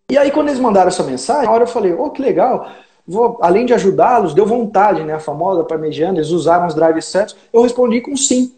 [0.09, 2.69] E aí, quando eles mandaram essa mensagem, na hora eu falei, oh, que legal,
[3.07, 5.13] vou, além de ajudá-los, deu vontade, né?
[5.13, 8.51] A famosa parmegiana, eles usaram os drives certos, eu respondi com sim.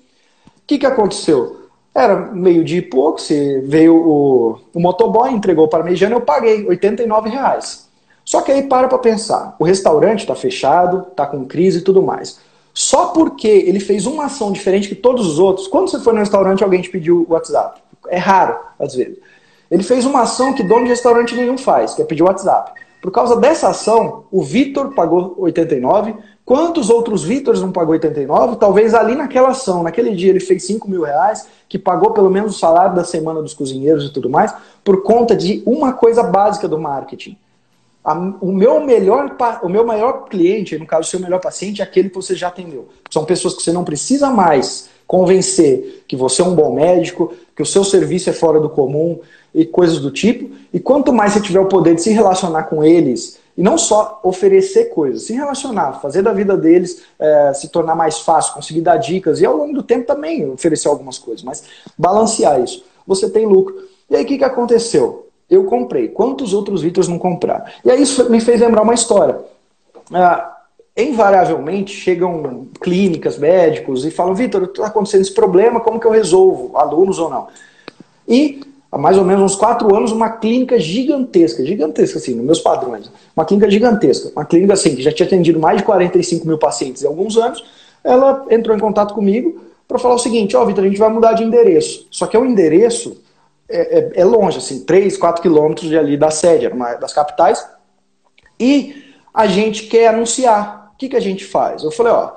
[0.48, 1.58] O que, que aconteceu?
[1.94, 6.66] Era meio dia e pouco, se veio o, o motoboy, entregou o parmegiana, eu paguei
[6.66, 7.88] 89 reais.
[8.24, 12.02] Só que aí para para pensar, o restaurante está fechado, está com crise e tudo
[12.02, 12.40] mais.
[12.74, 16.20] Só porque ele fez uma ação diferente que todos os outros, quando você foi no
[16.20, 17.82] restaurante alguém te pediu o WhatsApp.
[18.08, 19.18] É raro, às vezes.
[19.70, 22.72] Ele fez uma ação que dono de restaurante nenhum faz, que é pedir o WhatsApp.
[23.02, 26.16] Por causa dessa ação, o Vitor pagou 89.
[26.44, 28.58] Quantos outros Vitors não pagou 89?
[28.58, 32.56] Talvez ali naquela ação, naquele dia ele fez 5 mil reais, que pagou pelo menos
[32.56, 36.68] o salário da semana dos cozinheiros e tudo mais, por conta de uma coisa básica
[36.68, 37.38] do marketing.
[38.04, 41.84] A, o, meu melhor, o meu maior cliente, no caso o seu melhor paciente, é
[41.84, 42.90] aquele que você já atendeu.
[43.10, 47.64] São pessoas que você não precisa mais convencer que você é um bom médico, que
[47.64, 49.20] o seu serviço é fora do comum
[49.54, 50.50] e coisas do tipo.
[50.74, 54.22] E quanto mais você tiver o poder de se relacionar com eles, e não só
[54.24, 58.96] oferecer coisas, se relacionar, fazer da vida deles é, se tornar mais fácil, conseguir dar
[58.96, 61.64] dicas e ao longo do tempo também oferecer algumas coisas, mas
[61.98, 62.86] balancear isso.
[63.06, 63.76] Você tem lucro.
[64.10, 65.28] E aí o que, que aconteceu?
[65.50, 66.08] Eu comprei.
[66.08, 67.66] Quantos outros Vitors não compraram?
[67.84, 69.38] E aí isso me fez lembrar uma história.
[70.14, 70.60] Ah,
[70.96, 76.78] invariavelmente chegam clínicas, médicos e falam: Vitor, está acontecendo esse problema, como que eu resolvo?
[76.78, 77.48] Alunos ou não?
[78.28, 82.60] E há mais ou menos uns quatro anos, uma clínica gigantesca, gigantesca assim, nos meus
[82.60, 83.12] padrões.
[83.36, 87.04] Uma clínica gigantesca, uma clínica assim, que já tinha atendido mais de 45 mil pacientes
[87.04, 87.64] em alguns anos,
[88.04, 91.10] ela entrou em contato comigo para falar o seguinte: Ó, oh, Vitor, a gente vai
[91.10, 92.08] mudar de endereço.
[92.10, 93.22] Só que é o endereço
[93.68, 97.68] é, é, é, longe, assim, 3, 4 quilômetros de ali da sede, uma das capitais,
[98.60, 100.92] e a gente quer anunciar.
[100.94, 101.84] O que, que a gente faz?
[101.84, 102.32] Eu falei, ó,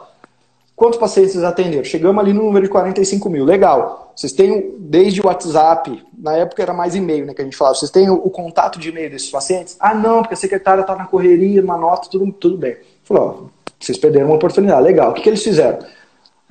[0.76, 1.85] quantos pacientes vocês atenderam?
[1.85, 4.12] Chegamos ali no número de 45 mil, legal.
[4.16, 7.76] Vocês têm desde o WhatsApp, na época era mais e-mail, né, que a gente falava,
[7.76, 9.76] vocês têm o, o contato de e-mail desses pacientes?
[9.80, 12.76] Ah, não, porque a secretária está na correria, uma nota, tudo, tudo bem.
[13.04, 13.35] Falei, ó,
[13.78, 15.11] vocês perderam uma oportunidade, legal.
[15.11, 15.78] O que, que eles fizeram?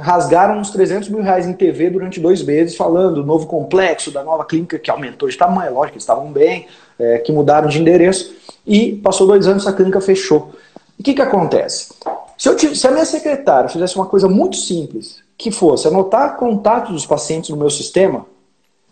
[0.02, 4.24] rasgaram uns 300 mil reais em TV durante dois meses, falando do novo complexo, da
[4.24, 8.36] nova clínica que aumentou de tamanho, lógico, eles estavam bem, é, que mudaram de endereço,
[8.66, 10.54] e passou dois anos, a clínica fechou.
[10.98, 11.94] E o que, que acontece?
[12.42, 16.92] Se, eu, se a minha secretária fizesse uma coisa muito simples, que fosse anotar contatos
[16.92, 18.26] dos pacientes no meu sistema,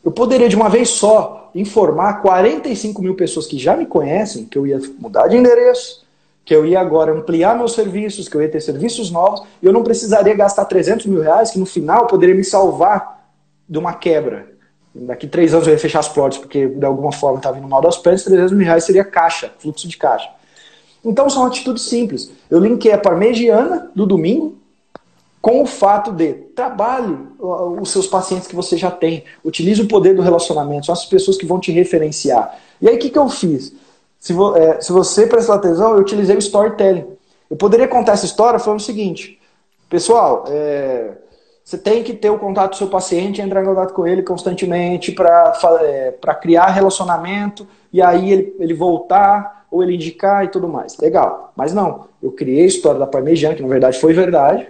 [0.05, 4.55] eu poderia de uma vez só informar 45 mil pessoas que já me conhecem que
[4.55, 6.05] eu ia mudar de endereço,
[6.45, 9.73] que eu ia agora ampliar meus serviços, que eu ia ter serviços novos, e eu
[9.73, 13.31] não precisaria gastar 300 mil reais, que no final poderia me salvar
[13.67, 14.47] de uma quebra.
[14.93, 17.81] Daqui três anos eu ia fechar as portas, porque de alguma forma estava vindo mal
[17.81, 20.29] das pernas, 300 mil reais seria caixa, fluxo de caixa.
[21.03, 22.31] Então são atitudes simples.
[22.49, 24.57] Eu linkei a parmegiana do domingo
[25.41, 30.15] com o fato de trabalhe os seus pacientes que você já tem, utilize o poder
[30.15, 32.57] do relacionamento, são as pessoas que vão te referenciar.
[32.81, 33.73] E aí o que, que eu fiz?
[34.19, 37.05] Se, vo, é, se você prestar atenção, eu utilizei o storytelling.
[37.49, 39.39] Eu poderia contar essa história falando o seguinte:
[39.89, 41.11] pessoal, é,
[41.63, 45.13] você tem que ter o contato do seu paciente, entrar em contato com ele constantemente
[45.13, 50.97] para é, criar relacionamento e aí ele, ele voltar ou ele indicar e tudo mais.
[50.97, 51.53] Legal.
[51.55, 54.67] Mas não, eu criei a história da Parmegiana, que na verdade foi verdade.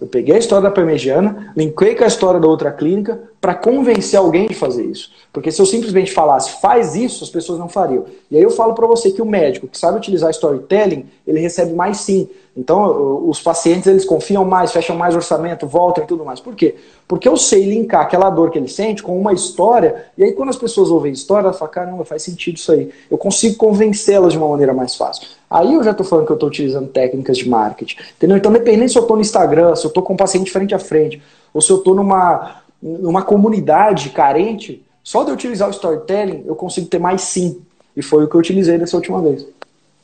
[0.00, 4.18] Eu peguei a história da Parmegiana, linkei com a história da outra clínica para convencer
[4.18, 5.10] alguém de fazer isso.
[5.32, 8.04] Porque se eu simplesmente falasse, faz isso, as pessoas não fariam.
[8.30, 11.72] E aí eu falo para você que o médico que sabe utilizar storytelling, ele recebe
[11.72, 12.28] mais sim.
[12.54, 16.40] Então, os pacientes eles confiam mais, fecham mais orçamento, voltam e tudo mais.
[16.40, 16.74] Por quê?
[17.08, 20.50] Porque eu sei linkar aquela dor que ele sente com uma história, e aí quando
[20.50, 22.90] as pessoas ouvem história, elas falam, caramba, faz sentido isso aí.
[23.10, 25.26] Eu consigo convencê-las de uma maneira mais fácil.
[25.48, 27.96] Aí eu já estou falando que eu estou utilizando técnicas de marketing.
[28.16, 28.36] Entendeu?
[28.36, 30.78] Então, dependendo se eu estou no Instagram, se eu estou com um paciente frente a
[30.78, 31.22] frente,
[31.54, 36.54] ou se eu estou numa, numa comunidade carente, só de eu utilizar o storytelling, eu
[36.54, 37.60] consigo ter mais sim.
[37.96, 39.46] E foi o que eu utilizei dessa última vez.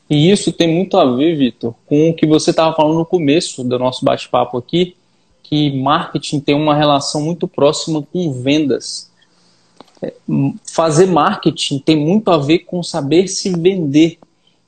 [0.08, 3.64] E isso tem muito a ver, Vitor, com o que você estava falando no começo
[3.64, 4.94] do nosso bate-papo aqui,
[5.42, 9.10] que marketing tem uma relação muito próxima com vendas.
[10.02, 10.12] É,
[10.64, 14.18] fazer marketing tem muito a ver com saber se vender.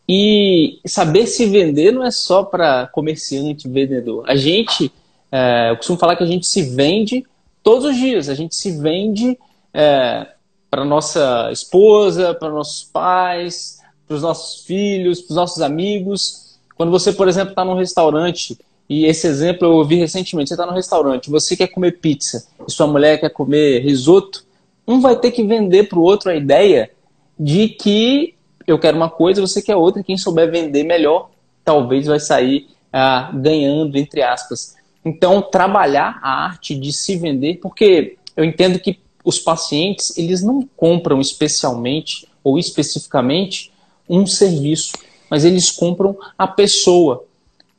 [0.09, 4.25] E saber se vender não é só para comerciante, vendedor.
[4.27, 4.90] A gente,
[5.31, 7.25] é, eu costumo falar que a gente se vende
[7.68, 8.31] todos os dias.
[8.31, 9.38] A gente se vende
[9.74, 10.26] é,
[10.70, 16.59] para nossa esposa, para nossos pais, para os nossos filhos, para os nossos amigos.
[16.78, 20.64] Quando você, por exemplo, está num restaurante, e esse exemplo eu ouvi recentemente, você está
[20.64, 24.46] num restaurante, você quer comer pizza e sua mulher quer comer risoto,
[24.87, 26.90] um vai ter que vender para o outro a ideia
[27.38, 28.35] de que
[28.66, 31.28] eu quero uma coisa, você quer outra, e quem souber vender melhor,
[31.62, 34.77] talvez vai sair ah, ganhando, entre aspas.
[35.09, 40.68] Então, trabalhar a arte de se vender, porque eu entendo que os pacientes, eles não
[40.77, 43.73] compram especialmente ou especificamente
[44.09, 44.92] um serviço,
[45.31, 47.25] mas eles compram a pessoa.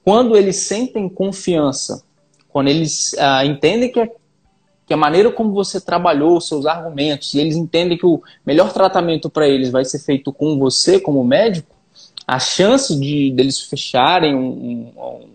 [0.03, 2.03] Quando eles sentem confiança,
[2.49, 4.11] quando eles ah, entendem que,
[4.87, 9.29] que a maneira como você trabalhou seus argumentos, e eles entendem que o melhor tratamento
[9.29, 11.75] para eles vai ser feito com você como médico,
[12.25, 15.28] a chance de deles fecharem um, um,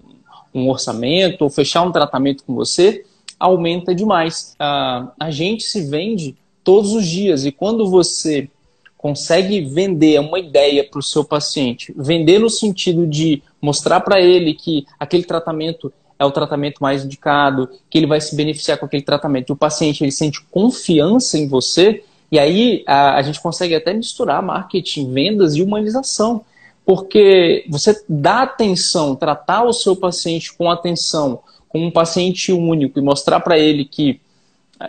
[0.54, 3.04] um orçamento ou fechar um tratamento com você
[3.38, 4.54] aumenta demais.
[4.58, 8.48] Ah, a gente se vende todos os dias e quando você
[8.96, 14.54] consegue vender uma ideia para o seu paciente, vender no sentido de mostrar para ele
[14.54, 19.02] que aquele tratamento é o tratamento mais indicado, que ele vai se beneficiar com aquele
[19.02, 23.92] tratamento, o paciente ele sente confiança em você, e aí a, a gente consegue até
[23.92, 26.42] misturar marketing, vendas e humanização,
[26.84, 33.02] porque você dá atenção, tratar o seu paciente com atenção, como um paciente único e
[33.02, 34.20] mostrar para ele que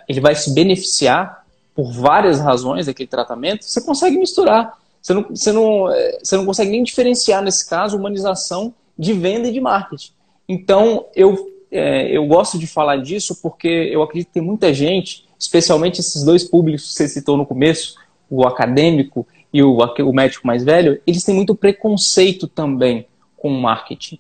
[0.07, 4.77] ele vai se beneficiar, por várias razões daquele tratamento, você consegue misturar.
[5.01, 9.49] Você não, você, não, é, você não consegue nem diferenciar, nesse caso, humanização de venda
[9.49, 10.11] e de marketing.
[10.47, 15.25] Então, eu, é, eu gosto de falar disso porque eu acredito que tem muita gente,
[15.37, 17.95] especialmente esses dois públicos que você citou no começo,
[18.29, 23.61] o acadêmico e o, o médico mais velho, eles têm muito preconceito também com o
[23.61, 24.19] marketing.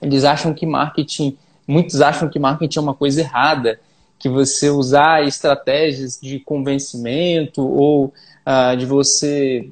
[0.00, 3.80] Eles acham que marketing, muitos acham que marketing é uma coisa errada,
[4.18, 9.68] que você usar estratégias de convencimento ou uh, de você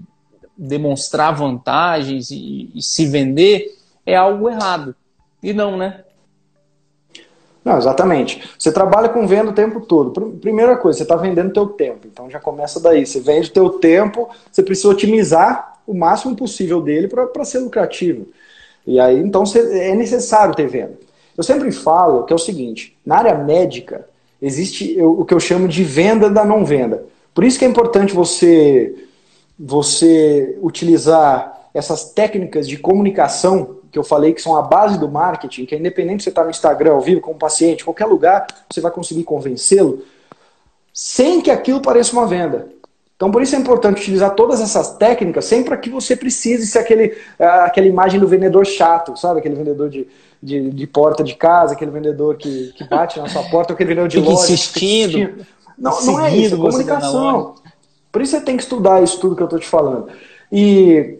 [0.56, 4.96] demonstrar vantagens e, e, se vender é algo errado.
[5.42, 6.02] E não, né?
[7.64, 8.48] Não, exatamente.
[8.58, 10.38] Você trabalha com venda o tempo todo.
[10.40, 12.06] Primeira coisa, você está vendendo teu tempo.
[12.06, 13.04] Então já começa daí.
[13.04, 18.26] Você vende teu tempo, você precisa otimizar o máximo possível dele para ser lucrativo.
[18.86, 20.98] E aí, então, é necessário ter venda.
[21.36, 24.08] Eu sempre falo que é o seguinte: na área médica,
[24.40, 27.04] existe o que eu chamo de venda da não venda.
[27.34, 28.94] Por isso que é importante você,
[29.58, 35.64] você utilizar essas técnicas de comunicação que eu falei que são a base do marketing,
[35.64, 38.80] que é independente se você está no Instagram ao vivo, como paciente, qualquer lugar, você
[38.80, 40.04] vai conseguir convencê-lo,
[40.92, 42.68] sem que aquilo pareça uma venda.
[43.18, 47.16] Então, por isso é importante utilizar todas essas técnicas sempre que você precise ser aquele,
[47.36, 49.40] aquela imagem do vendedor chato, sabe?
[49.40, 50.06] Aquele vendedor de,
[50.40, 54.08] de, de, porta de casa, aquele vendedor que, que bate na sua porta, aquele vendedor
[54.08, 54.44] de fica loja.
[54.44, 55.46] Insistindo, insistindo.
[55.76, 57.56] Não, não é isso, é comunicação.
[58.12, 60.08] Por isso você tem que estudar isso tudo que eu estou te falando.
[60.52, 61.18] E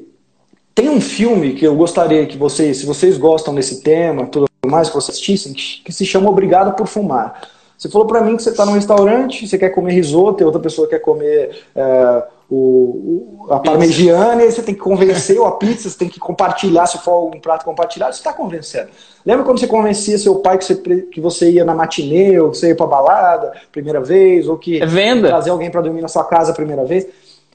[0.79, 4.87] tem um filme que eu gostaria que vocês, se vocês gostam desse tema, tudo mais,
[4.87, 7.43] que vocês assistissem, que se chama Obrigado por Fumar.
[7.77, 10.61] Você falou para mim que você está num restaurante, você quer comer risoto, e outra
[10.61, 15.57] pessoa quer comer é, o, o, a parmegiana, e você tem que convencer, ou a
[15.57, 18.91] pizza, você tem que compartilhar, se for um prato compartilhado, você está convencendo.
[19.27, 22.69] Lembra quando você convencia seu pai que você, que você ia na matinê, ou você
[22.69, 25.27] ia para balada primeira vez, ou que é venda.
[25.27, 27.05] trazer alguém para dormir na sua casa a primeira vez?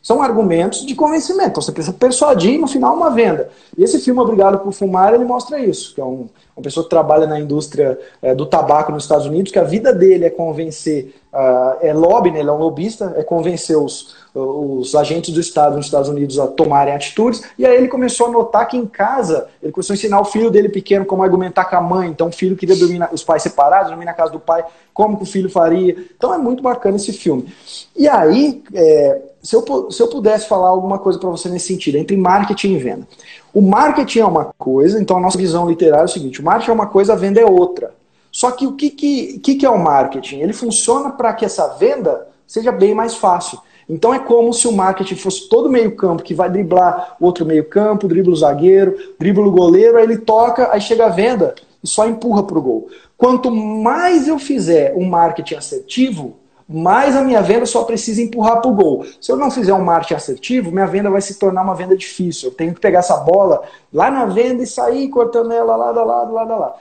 [0.04, 1.52] São argumentos de convencimento.
[1.52, 3.50] Então você precisa persuadir no final uma venda.
[3.78, 6.90] E esse filme Obrigado por Fumar, ele mostra isso, que é um, uma pessoa que
[6.90, 11.16] trabalha na indústria é, do tabaco nos Estados Unidos, que a vida dele é convencer,
[11.34, 15.76] uh, é lobby, né, ele é um lobista, é convencer os, os agentes do Estado
[15.76, 19.48] nos Estados Unidos a tomarem atitudes, e aí ele começou a notar que em casa,
[19.62, 22.32] ele começou a ensinar o filho dele pequeno como argumentar com a mãe, então o
[22.32, 25.26] filho queria dormir, na, os pais separados, dormir na casa do pai, como que o
[25.26, 25.98] filho faria.
[26.16, 27.52] Então é muito bacana esse filme.
[27.96, 31.98] E aí, é, se eu, se eu pudesse falar alguma coisa para você nesse sentido,
[31.98, 33.08] entre marketing e venda.
[33.54, 36.72] O marketing é uma coisa, então a nossa visão literária é o seguinte: o marketing
[36.72, 37.92] é uma coisa, a venda é outra.
[38.34, 40.40] Só que o que, que, que, que é o marketing?
[40.40, 43.60] Ele funciona para que essa venda seja bem mais fácil.
[43.88, 47.46] Então é como se o marketing fosse todo meio campo que vai driblar o outro
[47.46, 51.54] meio campo, dribla o zagueiro, dribla o goleiro, aí ele toca, aí chega a venda
[51.84, 52.90] e só empurra para o gol.
[53.16, 56.36] Quanto mais eu fizer um marketing assertivo,
[56.68, 59.06] mais a minha venda só precisa empurrar para o gol.
[59.22, 62.50] Se eu não fizer um marketing assertivo, minha venda vai se tornar uma venda difícil.
[62.50, 63.62] Eu tenho que pegar essa bola
[63.94, 66.76] lá na venda e sair cortando ela lá, da lá, lá, da lá.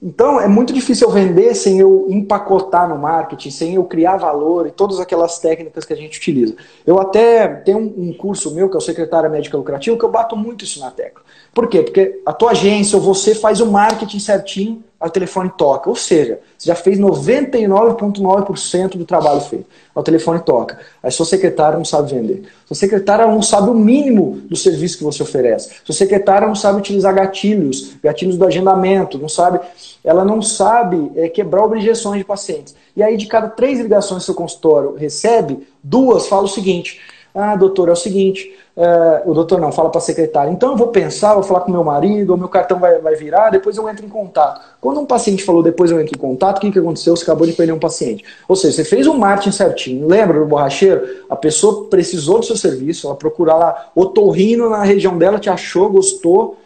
[0.00, 4.66] Então é muito difícil eu vender sem eu empacotar no marketing, sem eu criar valor
[4.66, 6.54] e todas aquelas técnicas que a gente utiliza.
[6.86, 10.36] Eu até tenho um curso meu, que é o Secretária Médica Lucrativa, que eu bato
[10.36, 11.22] muito isso na tecla.
[11.54, 11.82] Por quê?
[11.82, 15.88] Porque a tua agência ou você faz o marketing certinho, o telefone toca.
[15.88, 19.66] Ou seja, você já fez 99,9% do trabalho feito.
[19.94, 20.78] O telefone toca.
[21.02, 22.44] Aí sua secretária não sabe vender.
[22.66, 25.70] Sua secretária não sabe o mínimo do serviço que você oferece.
[25.84, 29.60] Sua secretária não sabe utilizar gatilhos, gatilhos do agendamento, não sabe,
[30.04, 32.74] ela não sabe é, quebrar objeções de pacientes.
[32.96, 37.00] E aí, de cada três ligações que seu consultório recebe, duas falam o seguinte:
[37.38, 40.76] Ah, doutor, é o seguinte, é, o doutor não, fala para a secretária, então eu
[40.76, 43.86] vou pensar, vou falar com meu marido, o meu cartão vai, vai virar, depois eu
[43.90, 44.62] entro em contato.
[44.80, 47.14] Quando um paciente falou depois eu entro em contato, o que, que aconteceu?
[47.14, 48.24] Você acabou de perder um paciente.
[48.48, 51.06] Ou seja, você fez um marketing certinho, lembra do borracheiro?
[51.28, 55.90] A pessoa precisou do seu serviço, ela procurou lá otorrino na região dela, te achou,
[55.90, 56.56] gostou,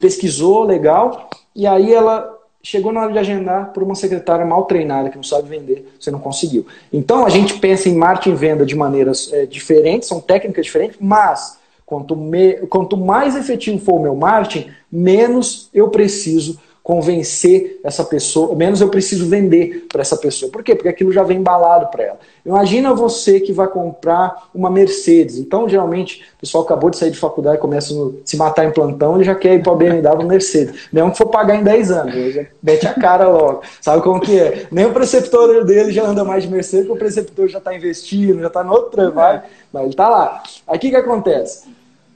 [0.00, 2.34] pesquisou, legal, e aí ela
[2.64, 6.10] chegou na hora de agendar por uma secretária mal treinada que não sabe vender, você
[6.10, 6.66] não conseguiu.
[6.90, 10.96] Então a gente pensa em marketing e venda de maneiras é, diferentes, são técnicas diferentes,
[10.98, 18.04] mas quanto, me, quanto mais efetivo for o meu marketing, menos eu preciso convencer essa
[18.04, 20.52] pessoa, menos eu preciso vender para essa pessoa.
[20.52, 20.74] Por quê?
[20.74, 22.18] Porque aquilo já vem embalado para ela.
[22.44, 25.38] Imagina você que vai comprar uma Mercedes.
[25.38, 29.14] Então, geralmente, o pessoal acabou de sair de faculdade, começa a se matar em plantão,
[29.14, 30.88] ele já quer ir para a BMW Mercedes.
[30.92, 33.62] Mesmo que for pagar em 10 anos, ele já mete a cara logo.
[33.80, 34.66] Sabe como que é?
[34.70, 38.42] Nem o preceptor dele já anda mais de Mercedes, porque o preceptor já está investindo,
[38.42, 39.40] já está no outro trabalho,
[39.72, 40.42] mas ele está lá.
[40.68, 41.66] Aí o que, que acontece?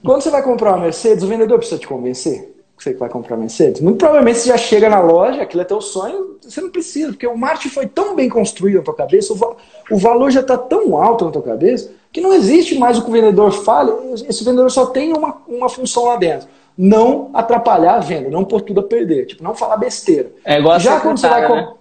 [0.04, 3.80] Quando você vai comprar uma Mercedes, o vendedor precisa te convencer você vai comprar Mercedes?
[3.80, 7.26] Muito provavelmente você já chega na loja, aquilo é teu sonho, você não precisa, porque
[7.26, 9.56] o marketing foi tão bem construído na tua cabeça, o, va
[9.90, 13.10] o valor já está tão alto na tua cabeça, que não existe mais o que
[13.10, 13.92] o vendedor fale,
[14.28, 16.48] esse vendedor só tem uma, uma função lá dentro.
[16.76, 20.30] Não atrapalhar a venda, não pôr tudo a perder, tipo, não falar besteira.
[20.44, 21.72] É igual a já quando você vai né?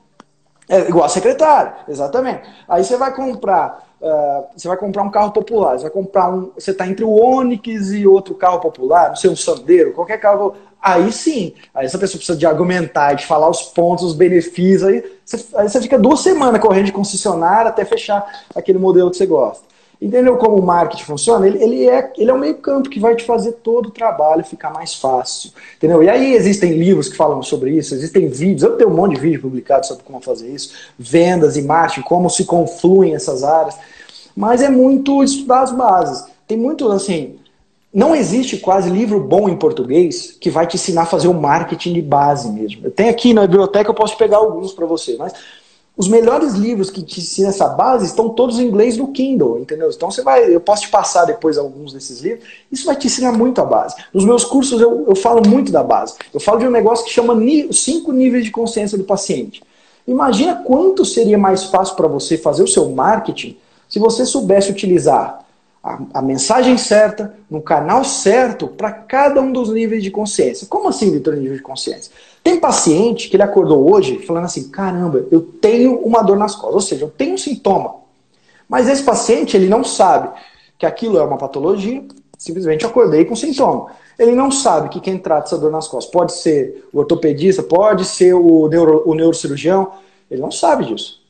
[0.69, 2.41] É igual a secretária, exatamente.
[2.67, 6.51] Aí você vai comprar Uh, você vai comprar um carro popular, você vai comprar um.
[6.55, 10.55] Você está entre o Onix e outro carro popular, não sei, um Sandero, qualquer carro.
[10.79, 15.03] Aí sim, aí essa pessoa precisa de argumentar, de falar os pontos, os benefícios, aí
[15.25, 19.25] você, aí você fica duas semanas correndo de concessionária até fechar aquele modelo que você
[19.25, 19.65] gosta.
[19.99, 21.47] Entendeu como o marketing funciona?
[21.47, 24.43] Ele, ele, é, ele é o meio campo que vai te fazer todo o trabalho
[24.43, 25.51] ficar mais fácil.
[25.75, 26.03] Entendeu?
[26.03, 29.21] E aí existem livros que falam sobre isso, existem vídeos, eu tenho um monte de
[29.21, 33.75] vídeo publicado sobre como fazer isso, vendas e marketing, como se confluem essas áreas.
[34.35, 36.25] Mas é muito estudar as bases.
[36.47, 37.39] Tem muito, assim,
[37.91, 41.93] não existe quase livro bom em português que vai te ensinar a fazer o marketing
[41.93, 42.85] de base mesmo.
[42.85, 45.33] Eu tenho aqui na biblioteca, eu posso pegar alguns para você, mas
[45.97, 49.89] os melhores livros que te ensinam essa base estão todos em inglês no Kindle, entendeu?
[49.89, 52.47] Então você vai, eu posso te passar depois alguns desses livros.
[52.71, 53.95] Isso vai te ensinar muito a base.
[54.13, 56.13] Nos meus cursos eu, eu falo muito da base.
[56.31, 57.33] Eu falo de um negócio que chama
[57.71, 59.63] cinco níveis de consciência do paciente.
[60.07, 63.57] Imagina quanto seria mais fácil para você fazer o seu marketing
[63.89, 65.43] se você soubesse utilizar
[65.83, 70.67] a, a mensagem certa, no canal certo, para cada um dos níveis de consciência.
[70.67, 72.11] Como assim, Vitor, nível de consciência?
[72.47, 76.75] Tem paciente que ele acordou hoje falando assim: caramba, eu tenho uma dor nas costas,
[76.75, 77.95] ou seja, eu tenho um sintoma.
[78.69, 80.29] Mas esse paciente, ele não sabe
[80.79, 82.05] que aquilo é uma patologia,
[82.37, 83.87] simplesmente acordei com sintoma.
[84.17, 88.05] Ele não sabe que quem trata essa dor nas costas pode ser o ortopedista, pode
[88.05, 89.91] ser o, neuro, o neurocirurgião,
[90.31, 91.21] ele não sabe disso.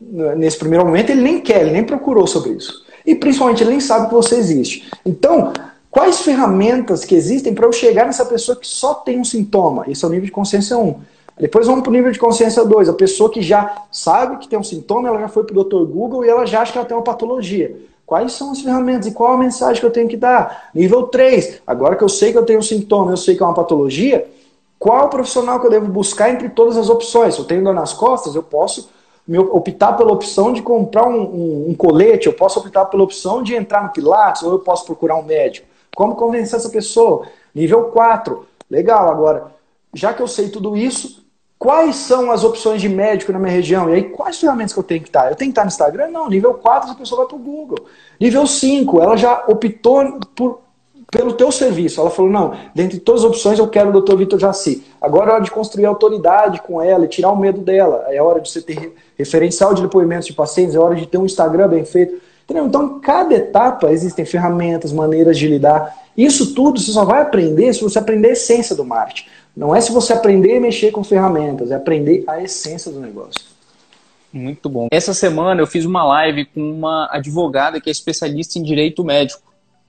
[0.00, 2.82] Nesse primeiro momento, ele nem quer, ele nem procurou sobre isso.
[3.04, 4.90] E principalmente, ele nem sabe que você existe.
[5.04, 5.52] Então,
[5.92, 9.84] Quais ferramentas que existem para eu chegar nessa pessoa que só tem um sintoma?
[9.86, 10.98] Esse é o nível de consciência 1.
[11.38, 12.88] Depois vamos para o nível de consciência 2.
[12.88, 15.84] A pessoa que já sabe que tem um sintoma, ela já foi para o Dr.
[15.84, 17.76] Google e ela já acha que ela tem uma patologia.
[18.06, 20.70] Quais são as ferramentas e qual a mensagem que eu tenho que dar?
[20.74, 21.60] Nível 3.
[21.66, 24.26] Agora que eu sei que eu tenho um sintoma, eu sei que é uma patologia,
[24.78, 27.34] qual profissional que eu devo buscar entre todas as opções?
[27.34, 28.88] Se eu tenho dor nas costas, eu posso
[29.50, 33.54] optar pela opção de comprar um, um, um colete, eu posso optar pela opção de
[33.54, 35.70] entrar no Pilates, ou eu posso procurar um médico.
[35.94, 37.26] Como convencer essa pessoa?
[37.54, 38.46] Nível 4.
[38.70, 39.52] Legal, agora,
[39.92, 41.24] já que eu sei tudo isso,
[41.58, 43.90] quais são as opções de médico na minha região?
[43.90, 45.30] E aí, quais ferramentas que eu tenho que estar?
[45.30, 46.08] Eu tenho que estar no Instagram?
[46.08, 46.28] Não.
[46.28, 47.86] Nível 4, essa pessoa vai para o Google.
[48.18, 50.60] Nível 5, ela já optou por,
[51.10, 52.00] pelo teu serviço.
[52.00, 54.16] Ela falou, não, dentre todas as opções eu quero o Dr.
[54.16, 54.82] Vitor Jaci.
[54.98, 58.06] Agora é hora de construir autoridade com ela e tirar o medo dela.
[58.08, 61.26] É hora de você ter referencial de depoimentos de pacientes, é hora de ter um
[61.26, 62.31] Instagram bem feito.
[62.44, 62.66] Entendeu?
[62.66, 65.96] Então, cada etapa existem ferramentas, maneiras de lidar.
[66.16, 69.26] Isso tudo você só vai aprender se você aprender a essência do marketing.
[69.56, 73.52] Não é se você aprender a mexer com ferramentas, é aprender a essência do negócio.
[74.32, 74.88] Muito bom.
[74.90, 79.42] Essa semana eu fiz uma live com uma advogada que é especialista em direito médico.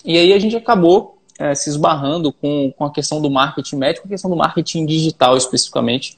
[0.03, 4.05] E aí a gente acabou é, se esbarrando com, com a questão do marketing médico,
[4.05, 6.17] a questão do marketing digital especificamente.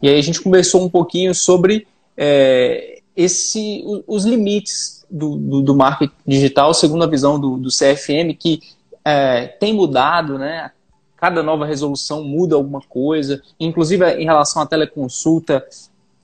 [0.00, 5.74] E aí a gente conversou um pouquinho sobre é, esse, os limites do, do, do
[5.74, 8.60] marketing digital, segundo a visão do, do CFM, que
[9.04, 10.70] é, tem mudado, né?
[11.16, 15.64] Cada nova resolução muda alguma coisa, inclusive em relação à teleconsulta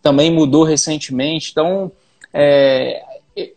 [0.02, 1.50] também mudou recentemente.
[1.52, 1.90] Então,
[2.34, 3.02] é,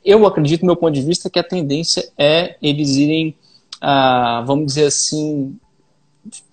[0.05, 3.35] eu acredito, do meu ponto de vista, que a tendência é eles irem,
[3.81, 5.57] ah, vamos dizer assim,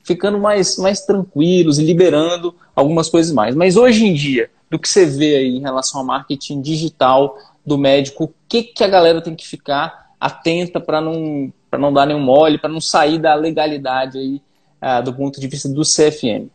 [0.03, 3.55] ficando mais, mais tranquilos e liberando algumas coisas mais.
[3.55, 7.79] Mas hoje em dia, do que você vê aí em relação ao marketing digital do
[7.79, 12.21] médico, o que, que a galera tem que ficar atenta para não, não dar nenhum
[12.21, 14.43] mole, para não sair da legalidade aí,
[14.83, 16.49] uh, do ponto de vista do CFM?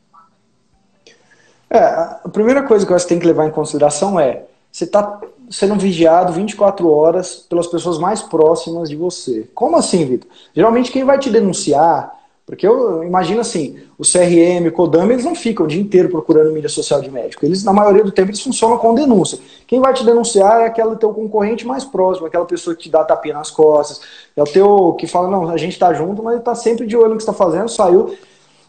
[1.70, 5.76] É, a primeira coisa que você tem que levar em consideração é você está sendo
[5.76, 9.50] vigiado 24 horas pelas pessoas mais próximas de você.
[9.54, 10.30] Como assim, Vitor?
[10.54, 12.17] Geralmente quem vai te denunciar
[12.48, 16.50] porque eu imagino assim, o CRM, o Codam, eles não ficam o dia inteiro procurando
[16.54, 17.46] mídia social de médico.
[17.46, 19.38] Eles, na maioria do tempo, eles funcionam com denúncia.
[19.68, 23.04] Quem vai te denunciar é aquele teu concorrente mais próximo, aquela pessoa que te dá
[23.04, 24.00] tapinha nas costas,
[24.34, 26.96] é o teu que fala, não, a gente está junto, mas ele está sempre de
[26.96, 28.16] olho no que está fazendo, saiu,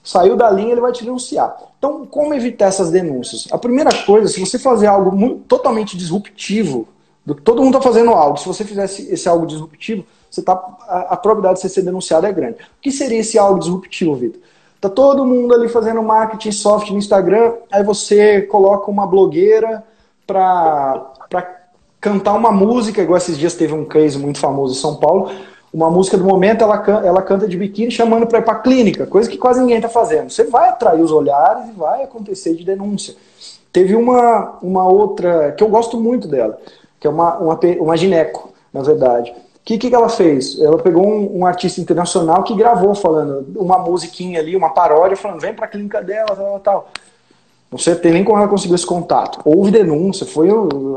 [0.03, 1.57] saiu da linha, ele vai te denunciar.
[1.79, 3.47] Então, como evitar essas denúncias?
[3.53, 6.89] A primeira coisa, se você fazer algo muito, totalmente disruptivo,
[7.25, 10.53] do, todo mundo está fazendo algo, se você fizesse esse algo disruptivo, você tá,
[10.89, 12.57] a, a, probabilidade de você ser denunciado é grande.
[12.57, 14.41] O que seria esse algo disruptivo, Vitor?
[14.81, 19.83] Tá todo mundo ali fazendo marketing soft no Instagram, aí você coloca uma blogueira
[20.25, 21.13] para
[22.01, 25.33] cantar uma música, igual esses dias teve um case muito famoso em São Paulo,
[25.75, 29.29] uma música do momento, ela, ela canta de biquíni chamando para ir para clínica, coisa
[29.29, 30.31] que quase ninguém está fazendo.
[30.31, 33.17] Você vai atrair os olhares e vai acontecer de denúncia.
[33.73, 36.59] Teve uma, uma outra, que eu gosto muito dela,
[37.01, 39.35] que é uma, uma, uma gineco, na verdade
[39.77, 40.59] que, que ela fez?
[40.59, 45.41] Ela pegou um, um, artista internacional que gravou falando uma musiquinha ali, uma paródia, falando
[45.41, 46.91] vem para a clínica dela, tal, tal.
[47.71, 49.41] Não sei nem como ela conseguiu esse contato.
[49.45, 50.49] Houve denúncia, foi,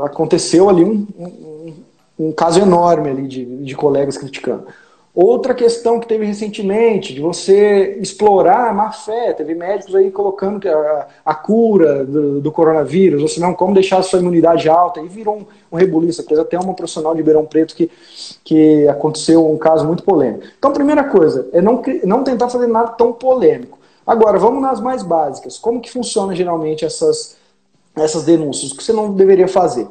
[0.02, 1.74] aconteceu ali um, um,
[2.18, 4.66] um caso enorme ali de, de colegas criticando.
[5.14, 10.66] Outra questão que teve recentemente, de você explorar a má fé, teve médicos aí colocando
[10.66, 15.00] a, a cura do, do, coronavírus, ou se não, como deixar a sua imunidade alta,
[15.00, 16.24] e virou um, um rebuliço.
[16.24, 17.90] Coisa até uma profissional de Ribeirão Preto que,
[18.42, 20.46] que aconteceu um caso muito polêmico.
[20.58, 23.78] Então, primeira coisa, é não, não tentar fazer nada tão polêmico.
[24.06, 25.58] Agora, vamos nas mais básicas.
[25.58, 27.36] Como que funciona geralmente essas,
[27.94, 28.72] essas denúncias?
[28.72, 29.86] O que você não deveria fazer?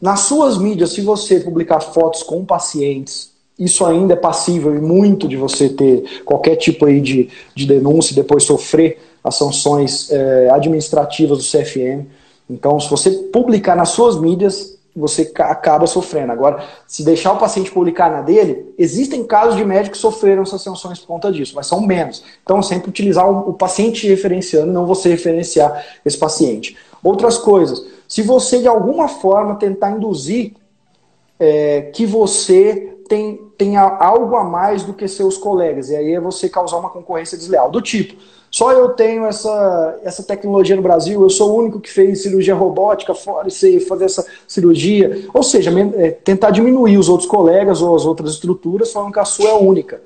[0.00, 5.28] Nas suas mídias, se você publicar fotos com pacientes, isso ainda é passível e muito
[5.28, 10.50] de você ter qualquer tipo aí de, de denúncia e depois sofrer as sanções é,
[10.50, 12.06] administrativas do CFM.
[12.50, 16.32] Então, se você publicar nas suas mídias, você acaba sofrendo.
[16.32, 20.60] Agora, se deixar o paciente publicar na dele, existem casos de médicos que sofreram essas
[20.60, 22.22] sanções por conta disso, mas são menos.
[22.42, 26.76] Então, sempre utilizar o paciente referenciando, não você referenciar esse paciente.
[27.02, 30.52] Outras coisas, se você de alguma forma tentar induzir
[31.38, 35.90] é, que você tem, tem algo a mais do que seus colegas.
[35.90, 37.70] E aí é você causar uma concorrência desleal.
[37.70, 38.14] Do tipo,
[38.50, 42.54] só eu tenho essa, essa tecnologia no Brasil, eu sou o único que fez cirurgia
[42.54, 45.26] robótica fora e sei fazer essa cirurgia.
[45.34, 49.26] Ou seja, é, tentar diminuir os outros colegas ou as outras estruturas, falando que a
[49.26, 50.00] sua é única.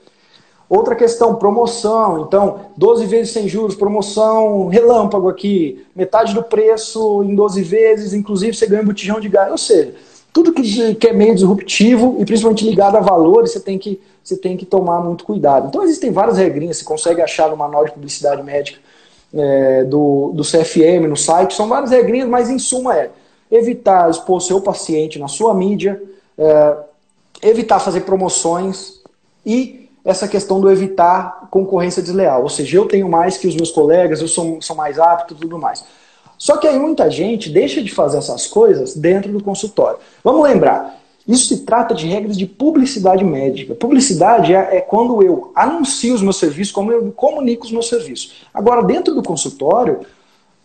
[0.69, 2.23] Outra questão, promoção.
[2.23, 8.57] Então, 12 vezes sem juros, promoção relâmpago aqui, metade do preço em 12 vezes, inclusive
[8.57, 9.53] você ganha um botijão de gás.
[9.53, 9.95] Ou seja,
[10.37, 14.37] tudo que, que é meio disruptivo e principalmente ligado a valores, você tem que, você
[14.37, 15.69] tem que tomar muito cuidado.
[15.69, 18.79] Então existem várias regrinhas, você consegue achar no manual de publicidade médica
[19.35, 23.11] é, do, do CFM no site, são várias regrinhas, mas em suma é
[23.51, 26.03] evitar expor seu paciente na sua mídia,
[26.37, 26.77] é,
[27.41, 29.01] evitar fazer promoções
[29.45, 33.71] e essa questão do evitar concorrência desleal, ou seja, eu tenho mais que os meus
[33.71, 35.83] colegas, eu sou, sou mais apto e tudo mais.
[36.39, 39.99] Só que aí muita gente deixa de fazer essas coisas dentro do consultório.
[40.23, 43.75] Vamos lembrar, isso se trata de regras de publicidade médica.
[43.75, 48.35] Publicidade é, é, quando eu anuncio os meus serviços, como eu comunico os meus serviços.
[48.55, 50.01] Agora, dentro do consultório,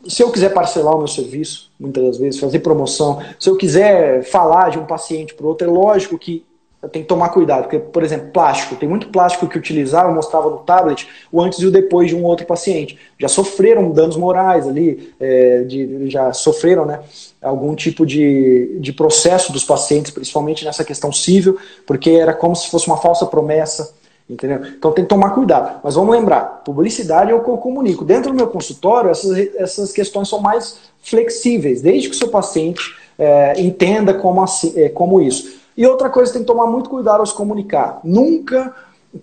[0.07, 4.23] se eu quiser parcelar o meu serviço, muitas das vezes, fazer promoção, se eu quiser
[4.23, 6.45] falar de um paciente para outro, é lógico que
[6.89, 10.57] tem que tomar cuidado, porque, por exemplo, plástico, tem muito plástico que utilizava, mostrava no
[10.57, 12.97] tablet, o antes e o depois de um outro paciente.
[13.19, 16.99] Já sofreram danos morais ali, é, de, já sofreram né,
[17.39, 22.69] algum tipo de, de processo dos pacientes, principalmente nessa questão civil, porque era como se
[22.71, 23.93] fosse uma falsa promessa.
[24.27, 24.61] Entendeu?
[24.77, 25.81] Então tem que tomar cuidado.
[25.83, 28.05] Mas vamos lembrar, publicidade é eu comunico.
[28.05, 32.95] Dentro do meu consultório, essas, essas questões são mais flexíveis, desde que o seu paciente
[33.19, 35.60] é, entenda como, assim, como isso.
[35.75, 37.99] E outra coisa, tem que tomar muito cuidado ao se comunicar.
[38.03, 38.73] Nunca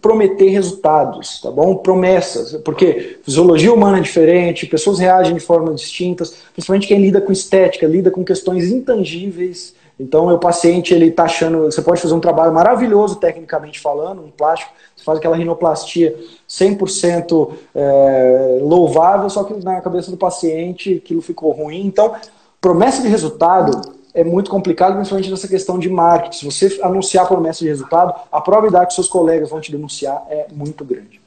[0.02, 1.76] prometer resultados, tá bom?
[1.76, 7.32] Promessas, porque fisiologia humana é diferente, pessoas reagem de formas distintas, principalmente quem lida com
[7.32, 9.74] estética, lida com questões intangíveis.
[9.98, 14.30] Então, o paciente, ele tá achando, você pode fazer um trabalho maravilhoso tecnicamente falando, um
[14.30, 16.14] plástico, você faz aquela rinoplastia
[16.48, 21.84] 100% é, louvável, só que na cabeça do paciente aquilo ficou ruim.
[21.86, 22.14] Então,
[22.60, 26.38] promessa de resultado é muito complicado, principalmente nessa questão de marketing.
[26.38, 30.46] Se você anunciar promessa de resultado, a probabilidade que seus colegas vão te denunciar é
[30.52, 31.20] muito grande.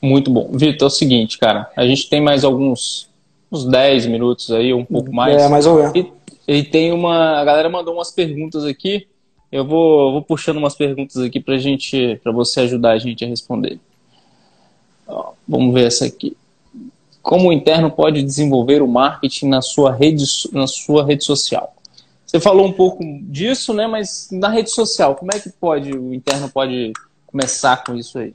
[0.00, 0.50] Muito bom.
[0.52, 3.08] Vitor, é o seguinte, cara, a gente tem mais alguns
[3.50, 5.40] uns 10 minutos aí, um pouco mais.
[5.40, 5.92] É, mais ou menos.
[5.94, 6.12] E,
[6.48, 7.38] e tem uma.
[7.38, 9.06] A galera mandou umas perguntas aqui.
[9.52, 13.28] Eu vou, vou puxando umas perguntas aqui para gente, para você ajudar a gente a
[13.28, 13.78] responder.
[15.06, 16.36] Ó, vamos ver essa aqui.
[17.22, 21.72] Como o interno pode desenvolver o marketing na sua rede, na sua rede social?
[22.32, 23.86] Você falou um pouco disso, né?
[23.86, 26.94] Mas na rede social, como é que pode o interno pode
[27.26, 28.32] começar com isso aí?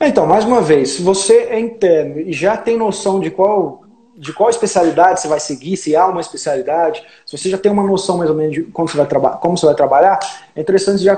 [0.00, 3.82] Então, mais uma vez, se você é interno e já tem noção de qual
[4.18, 7.82] de qual especialidade você vai seguir, se há uma especialidade, se você já tem uma
[7.82, 9.06] noção mais ou menos de como você vai,
[9.38, 10.18] como você vai trabalhar,
[10.56, 11.14] é interessante já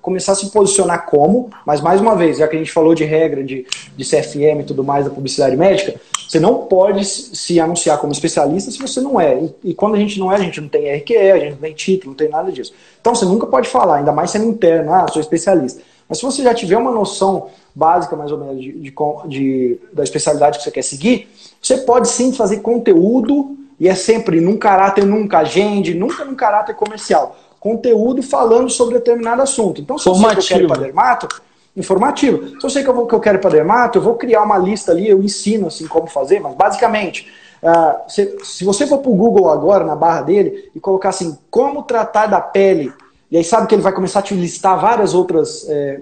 [0.00, 3.02] começar a se posicionar como, mas mais uma vez, já que a gente falou de
[3.02, 3.66] regra de,
[3.96, 8.70] de CFM e tudo mais da publicidade médica, você não pode se anunciar como especialista
[8.70, 9.38] se você não é.
[9.38, 11.58] E, e, quando a gente não é, a gente não tem RQE, a gente não
[11.58, 12.72] tem título, não tem nada disso.
[13.00, 15.82] Então você nunca pode falar, ainda mais sendo interno, ah, sou especialista.
[16.08, 18.94] Mas se você já tiver uma noção básica, mais ou menos, de, de,
[19.28, 21.28] de da especialidade que você quer seguir,
[21.60, 26.74] você pode sim fazer conteúdo, e é sempre num caráter, nunca agende, nunca num caráter
[26.74, 27.36] comercial.
[27.60, 29.80] Conteúdo falando sobre determinado assunto.
[29.80, 30.42] Então, se Formativo.
[30.42, 31.28] você quer ir para dermato,
[31.76, 32.58] informativo.
[32.60, 34.42] Se eu sei que eu, vou, que eu quero ir para dermato, eu vou criar
[34.42, 37.30] uma lista ali, eu ensino assim como fazer, mas basicamente,
[37.62, 41.36] uh, se, se você for para o Google agora, na barra dele, e colocar assim,
[41.50, 42.92] como tratar da pele,
[43.30, 46.00] e aí sabe que ele vai começar a te listar várias outras é,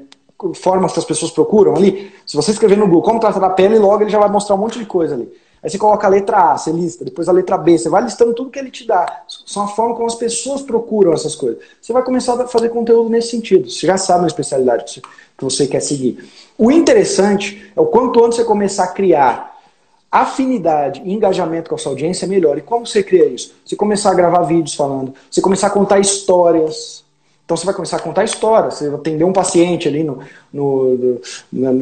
[0.55, 2.13] formas que as pessoas procuram ali.
[2.27, 4.59] Se você escrever no Google como tratar da pele, logo ele já vai mostrar um
[4.59, 5.33] monte de coisa ali.
[5.65, 8.35] Aí você coloca a letra A, você lista, depois a letra B, você vai listando
[8.35, 9.23] tudo que ele te dá.
[9.47, 11.59] São a forma como as pessoas procuram essas coisas.
[11.81, 13.71] Você vai começar a fazer conteúdo nesse sentido.
[13.71, 15.01] Você já sabe a especialidade
[15.39, 16.23] que você quer seguir.
[16.59, 19.59] O interessante é o quanto antes você começar a criar
[20.13, 22.59] afinidade e engajamento com a sua audiência, melhor.
[22.59, 23.55] E como você cria isso?
[23.65, 27.04] Você começar a gravar vídeos falando, você começar a contar histórias,
[27.45, 30.21] então você vai começar a contar história, você vai atender um paciente ali no,
[30.51, 31.19] no,
[31.53, 31.73] no,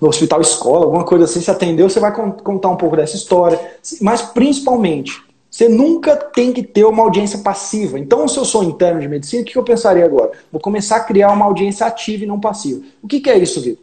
[0.00, 3.58] no hospital escola, alguma coisa assim, você atendeu, você vai contar um pouco dessa história.
[4.02, 7.98] Mas principalmente, você nunca tem que ter uma audiência passiva.
[7.98, 10.32] Então, se eu sou interno de medicina, o que eu pensaria agora?
[10.52, 12.82] Vou começar a criar uma audiência ativa e não passiva.
[13.02, 13.82] O que, que é isso, Vitor?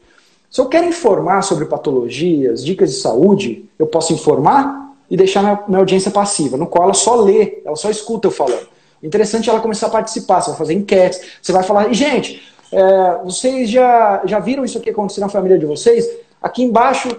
[0.52, 5.60] Se eu quero informar sobre patologias, dicas de saúde, eu posso informar e deixar minha,
[5.68, 8.75] minha audiência passiva, no qual ela só lê, ela só escuta eu falando.
[9.06, 12.42] Interessante ela começar a participar, você vai fazer enquetes, você vai falar, gente,
[12.72, 16.10] é, vocês já, já viram isso aqui acontecer na família de vocês?
[16.42, 17.16] Aqui embaixo,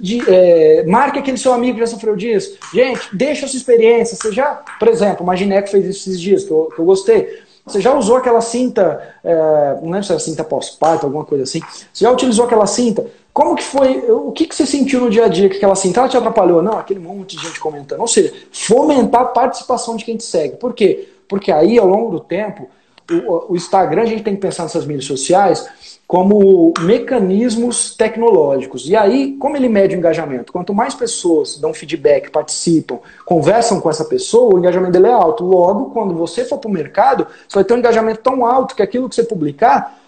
[0.00, 2.58] de, é, marque aquele seu amigo que já sofreu disso.
[2.72, 4.16] Gente, deixa a sua experiência.
[4.16, 7.40] Você já, por exemplo, o que fez isso esses dias, que eu, que eu gostei.
[7.66, 11.60] Você já usou aquela cinta, é, não lembro se era cinta pós-parto, alguma coisa assim.
[11.92, 13.06] Você já utilizou aquela cinta?
[13.32, 16.00] Como que foi, o que, que você sentiu no dia a dia que aquela cinta
[16.00, 16.62] ela te atrapalhou?
[16.62, 18.00] Não, aquele monte de gente comentando.
[18.00, 20.56] Ou seja, fomentar a participação de quem te segue.
[20.56, 21.08] Por quê?
[21.30, 22.68] Porque aí, ao longo do tempo,
[23.08, 25.66] o, o Instagram, a gente tem que pensar nessas mídias sociais
[26.08, 28.88] como mecanismos tecnológicos.
[28.88, 30.52] E aí, como ele mede o engajamento?
[30.52, 35.44] Quanto mais pessoas dão feedback, participam, conversam com essa pessoa, o engajamento dele é alto.
[35.44, 38.82] Logo, quando você for para o mercado, você vai ter um engajamento tão alto que
[38.82, 40.00] aquilo que você publicar,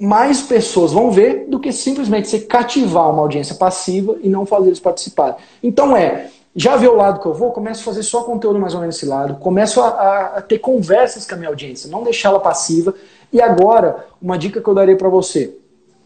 [0.00, 4.68] mais pessoas vão ver do que simplesmente você cativar uma audiência passiva e não fazer
[4.68, 5.36] eles participarem.
[5.62, 8.74] Então é, já vê o lado que eu vou, começo a fazer só conteúdo mais
[8.74, 12.02] ou menos nesse lado, começo a, a, a ter conversas com a minha audiência, não
[12.02, 12.94] deixá-la passiva.
[13.32, 15.54] E agora, uma dica que eu daria para você.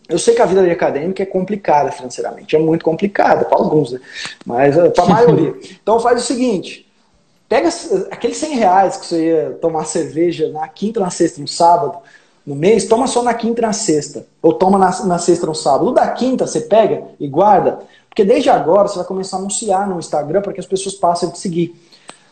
[0.06, 4.00] Eu sei que a vida acadêmica é complicada financeiramente, é muito complicada para alguns, né?
[4.44, 5.54] mas eh, para a maioria.
[5.82, 6.86] Então faz o seguinte:
[7.48, 7.70] pega
[8.10, 11.98] aqueles 100 reais que você ia tomar cerveja na quinta, na sexta, no sábado,
[12.46, 14.26] no mês, toma só na quinta e na sexta.
[14.42, 15.88] Ou toma na, na sexta no sábado.
[15.88, 17.80] O da quinta você pega e guarda
[18.14, 21.28] porque desde agora você vai começar a anunciar no Instagram para que as pessoas passem
[21.28, 21.74] a te seguir.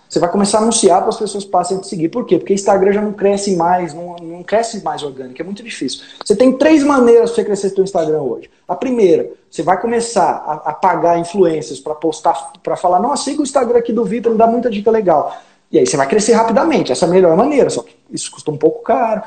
[0.09, 2.09] Você vai começar a anunciar para as pessoas passem a te seguir.
[2.09, 2.39] Por quê?
[2.39, 6.05] Porque Instagram já não cresce mais, não, não cresce mais orgânico, é muito difícil.
[6.25, 8.49] Você tem três maneiras para você crescer seu Instagram hoje.
[8.69, 13.41] A primeira, você vai começar a, a pagar influências para postar, para falar, nossa, siga
[13.41, 15.37] o Instagram aqui do Vitor, me dá muita dica legal.
[15.73, 18.51] E aí você vai crescer rapidamente, essa é a melhor maneira, só que isso custa
[18.51, 19.23] um pouco caro.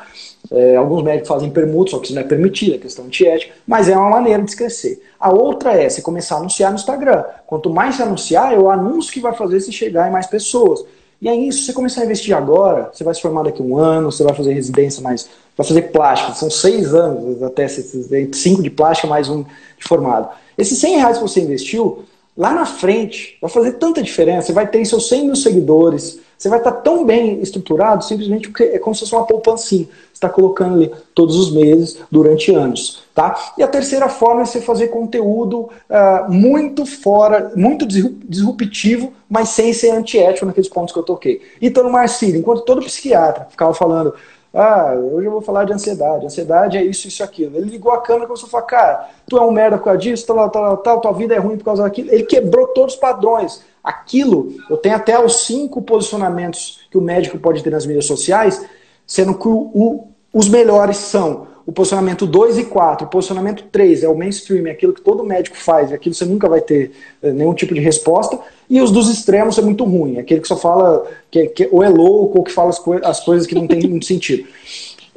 [0.52, 3.54] É, alguns médicos fazem permuta, só que isso não é permitido, é questão de ética,
[3.66, 5.02] mas é uma maneira de se crescer.
[5.20, 7.24] A outra é você começar a anunciar no Instagram.
[7.48, 10.86] Quanto mais você anunciar, é o anúncio que vai fazer você chegar em mais pessoas.
[11.22, 13.78] E aí, se você começar a investir agora, você vai se formar daqui a um
[13.78, 15.28] ano, você vai fazer residência mais.
[15.58, 20.30] vai fazer plástica, são seis anos, até cinco de plástica, mais um de formado.
[20.58, 22.04] Esses 100 reais que você investiu,
[22.38, 24.48] lá na frente, vai fazer tanta diferença.
[24.48, 28.64] Você vai ter seus 100 mil seguidores, você vai estar tão bem estruturado, simplesmente porque
[28.64, 29.86] é como se fosse uma poupancinha.
[29.86, 33.04] Você está colocando ali todos os meses, durante anos.
[33.14, 33.54] Tá?
[33.58, 39.74] E a terceira forma é você fazer conteúdo uh, muito fora, muito disruptivo, mas sem
[39.74, 41.42] ser antiético naqueles pontos que eu toquei.
[41.62, 44.14] Então, Marcílio, enquanto todo psiquiatra ficava falando,
[44.58, 47.58] ah, hoje eu vou falar de ansiedade, ansiedade é isso, isso, aquilo.
[47.58, 50.00] Ele ligou a câmera e começou a falar, cara, tu é um merda por causa
[50.00, 52.10] disso, tal, tal, tal, tua vida é ruim por causa daquilo.
[52.10, 53.62] Ele quebrou todos os padrões.
[53.86, 58.66] Aquilo, eu tenho até os cinco posicionamentos que o médico pode ter nas mídias sociais,
[59.06, 64.04] sendo que o, o, os melhores são o posicionamento 2 e 4, o posicionamento 3
[64.04, 66.62] é o mainstream, é aquilo que todo médico faz, é aquilo que você nunca vai
[66.62, 66.92] ter
[67.24, 70.48] é, nenhum tipo de resposta, e os dos extremos é muito ruim, é aquele que
[70.48, 73.56] só fala que, que ou é louco ou que fala as, coi as coisas que
[73.56, 74.48] não tem muito sentido.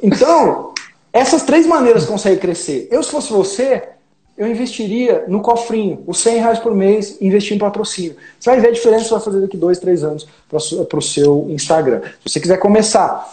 [0.01, 0.73] Então,
[1.13, 2.87] essas três maneiras conseguem crescer.
[2.89, 3.83] Eu, se fosse você,
[4.39, 8.15] eu investiria no cofrinho, os 100 reais por mês, investir em patrocínio.
[8.39, 11.45] Você vai ver a diferença que vai fazer daqui dois, três anos para o seu
[11.49, 12.01] Instagram.
[12.25, 13.29] Se você quiser começar,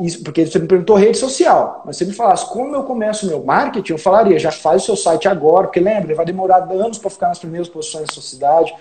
[0.00, 3.28] isso, porque você me perguntou rede social, mas se me falasse como eu começo o
[3.28, 6.96] meu marketing, eu falaria, já faz o seu site agora, porque lembra, vai demorar anos
[6.96, 8.72] para ficar nas primeiras posições da sua cidade.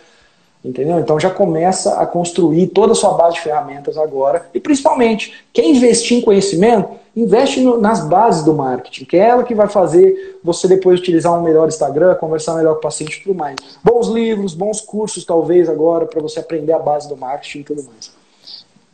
[0.64, 1.00] Entendeu?
[1.00, 4.46] Então já começa a construir toda a sua base de ferramentas agora.
[4.54, 6.90] E principalmente, quer investir em conhecimento?
[7.16, 11.38] Investe no, nas bases do marketing, que é ela que vai fazer você depois utilizar
[11.38, 13.56] um melhor Instagram, conversar melhor com o paciente e tudo mais.
[13.84, 17.84] Bons livros, bons cursos, talvez, agora, para você aprender a base do marketing e tudo
[17.84, 18.12] mais.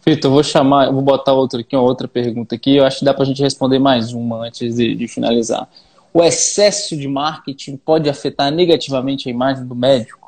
[0.06, 2.78] Vitor, vou chamar, vou botar outra aqui, uma outra pergunta aqui.
[2.78, 5.68] Eu acho que dá para a gente responder mais uma antes de, de finalizar.
[6.14, 10.25] O excesso de marketing pode afetar negativamente a imagem do médico?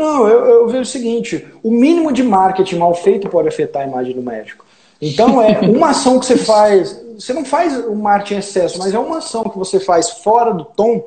[0.00, 3.86] Não, eu, eu vejo o seguinte: o mínimo de marketing mal feito pode afetar a
[3.86, 4.64] imagem do médico.
[4.98, 6.98] Então, é uma ação que você faz.
[7.18, 10.54] Você não faz o marketing em excesso, mas é uma ação que você faz fora
[10.54, 11.06] do tom.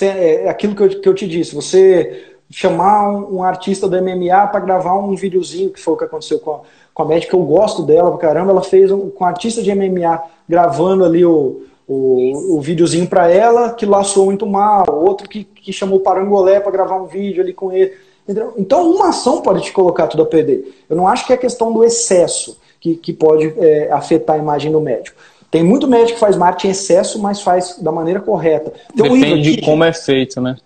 [0.00, 1.54] É, é aquilo que eu, que eu te disse.
[1.54, 6.04] Você chamar um, um artista do MMA para gravar um videozinho, que foi o que
[6.04, 6.60] aconteceu com a,
[6.94, 8.52] com a médica, eu gosto dela pra caramba.
[8.52, 13.30] Ela fez um, com um artista de MMA gravando ali o, o, o videozinho para
[13.30, 17.54] ela, que laçou muito mal, outro que, que chamou Parangolé para gravar um vídeo ali
[17.54, 17.92] com ele.
[18.24, 18.52] Entendeu?
[18.58, 20.84] Então, uma ação pode te colocar tudo a perder.
[20.90, 24.70] Eu não acho que é questão do excesso que, que pode é, afetar a imagem
[24.70, 25.16] do médico.
[25.50, 28.70] Tem muito médico que faz marketing em excesso, mas faz da maneira correta.
[28.94, 30.58] Tem Depende um de como é feito, né?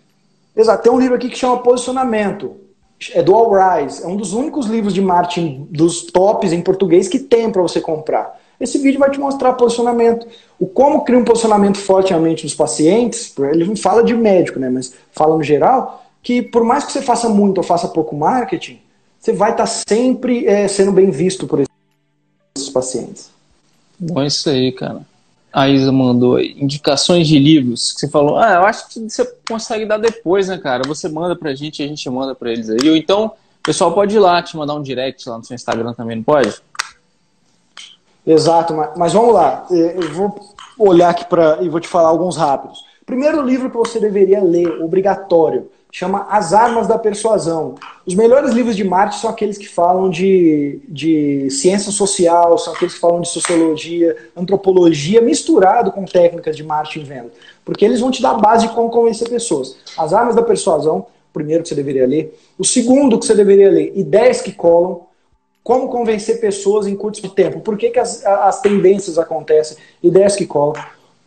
[0.57, 0.83] Exato.
[0.83, 2.57] Tem um livro aqui que chama Posicionamento.
[3.15, 4.03] É do All Rise.
[4.03, 7.81] É um dos únicos livros de marketing dos tops em português que tem para você
[7.81, 8.42] comprar.
[8.63, 10.25] Esse vídeo vai te mostrar posicionamento.
[10.59, 14.61] O como criar um posicionamento forte na mente dos pacientes, ele não fala de médico,
[14.61, 18.15] né, mas fala no geral, que por mais que você faça muito ou faça pouco
[18.15, 18.79] marketing,
[19.19, 23.31] você vai estar sempre é, sendo bem visto por esses pacientes.
[23.99, 25.01] Bom, isso aí, cara.
[25.53, 28.39] A Isa mandou indicações de livros que você falou.
[28.39, 30.83] Ah, eu acho que você consegue dar depois, né, cara?
[30.87, 32.89] Você manda pra gente e a gente manda pra eles aí.
[32.89, 35.93] Ou então, o pessoal pode ir lá, te mandar um direct lá no seu Instagram
[35.95, 36.55] também, não pode?
[38.27, 39.67] Exato, mas, vamos lá.
[39.71, 40.35] É, eu vou
[40.79, 42.85] olhar aqui para e vou te falar alguns rápidos.
[43.05, 47.75] Primeiro livro que você deveria ler, obrigatório, chama As Armas da Persuasão.
[48.07, 52.95] Os melhores livros de marketing são aqueles que falam de, de ciência social, são aqueles
[52.95, 57.33] que falam de sociologia, antropologia, misturado com técnicas de marketing e venda.
[57.65, 59.77] Porque eles vão te dar a base de como convencer pessoas.
[59.99, 62.39] As Armas da Persuasão, primeiro que você deveria ler.
[62.59, 65.12] O segundo que você deveria ler, Ideias que Colam
[65.63, 67.61] como convencer pessoas em curto tempo?
[67.61, 69.77] Por que, que as, as tendências acontecem?
[70.03, 70.75] Ideias que colam.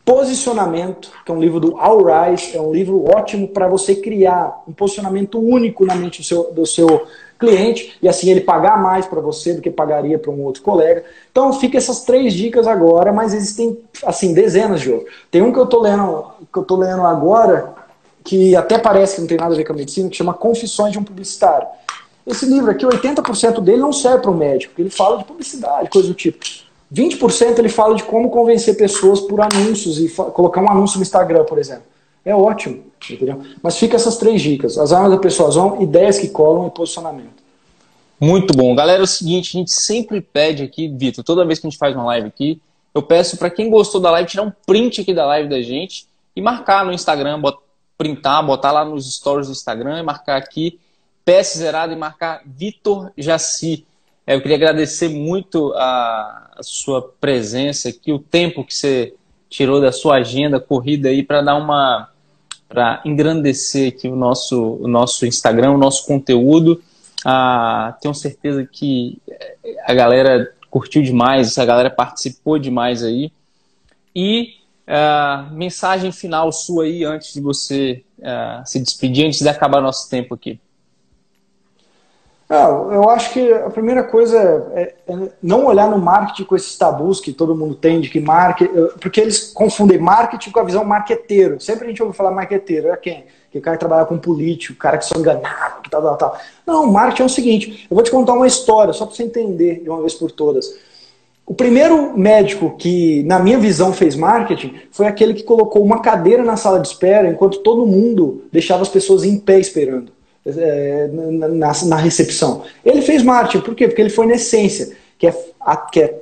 [0.04, 4.62] Posicionamento, que é um livro do Al Rice, é um livro ótimo para você criar
[4.68, 7.08] um posicionamento único na mente do seu, do seu
[7.40, 11.04] cliente e assim ele pagar mais para você do que pagaria para um outro colega.
[11.32, 15.14] Então fica essas três dicas agora, mas existem assim dezenas de outros.
[15.32, 17.74] Tem um que eu tô lendo, que eu tô lendo agora
[18.24, 20.92] que até parece que não tem nada a ver com a medicina, que chama Confissões
[20.92, 21.68] de um Publicitário.
[22.26, 25.90] Esse livro aqui, 80% dele não serve para o médico, porque ele fala de publicidade,
[25.90, 26.44] coisa do tipo.
[26.94, 31.44] 20% ele fala de como convencer pessoas por anúncios e colocar um anúncio no Instagram,
[31.44, 31.84] por exemplo.
[32.24, 33.42] É ótimo, entendeu?
[33.62, 37.44] Mas fica essas três dicas: as armas da persuasão, ideias que colam e posicionamento.
[38.20, 38.74] Muito bom.
[38.74, 41.78] Galera, é o seguinte, a gente sempre pede aqui, Vitor, toda vez que a gente
[41.78, 42.62] faz uma live aqui,
[42.94, 46.08] eu peço para quem gostou da live tirar um print aqui da live da gente
[46.36, 47.58] e marcar no Instagram, bot,
[47.98, 50.80] printar, botar lá nos stories do Instagram e marcar aqui
[51.26, 53.84] PS zerado e marcar Vitor Jaci.
[54.28, 59.14] É, eu queria agradecer muito a, a, sua presença aqui, o tempo que você
[59.50, 62.10] tirou da sua agenda corrida aí para dar uma
[62.68, 66.82] para engrandecer aqui o nosso, o nosso Instagram, o nosso conteúdo.
[67.24, 69.20] Ah, tenho certeza que
[69.86, 73.32] a galera curtiu demais, a galera participou demais aí.
[74.16, 74.56] E
[74.88, 80.10] ah, mensagem final sua aí antes de você ah, se despedir, antes de acabar nosso
[80.10, 80.60] tempo aqui.
[82.48, 86.78] Ah, eu acho que a primeira coisa é, é, não olhar no marketing com esses
[86.78, 88.72] tabus que todo mundo tem de que marketing,
[89.02, 91.60] porque eles confundem marketing com a visão marqueteiro.
[91.60, 93.26] Sempre a gente ouve falar marqueteiro, é quem?
[93.52, 96.18] Que o cara que trabalha com político, o cara que são enganado, que tal, tal,
[96.18, 96.38] tal.
[96.68, 99.82] Não, marketing é o seguinte, eu vou te contar uma história, só para você entender
[99.82, 100.72] de uma vez por todas.
[101.48, 106.44] O primeiro médico que, na minha visão, fez marketing foi aquele que colocou uma cadeira
[106.44, 110.15] na sala de espera enquanto todo mundo deixava as pessoas em pé esperando
[110.46, 112.64] é, na, na, recepção.
[112.84, 113.88] Ele fez marketing, por quê?
[113.88, 116.20] Porque ele foi na essência, que é, a, que é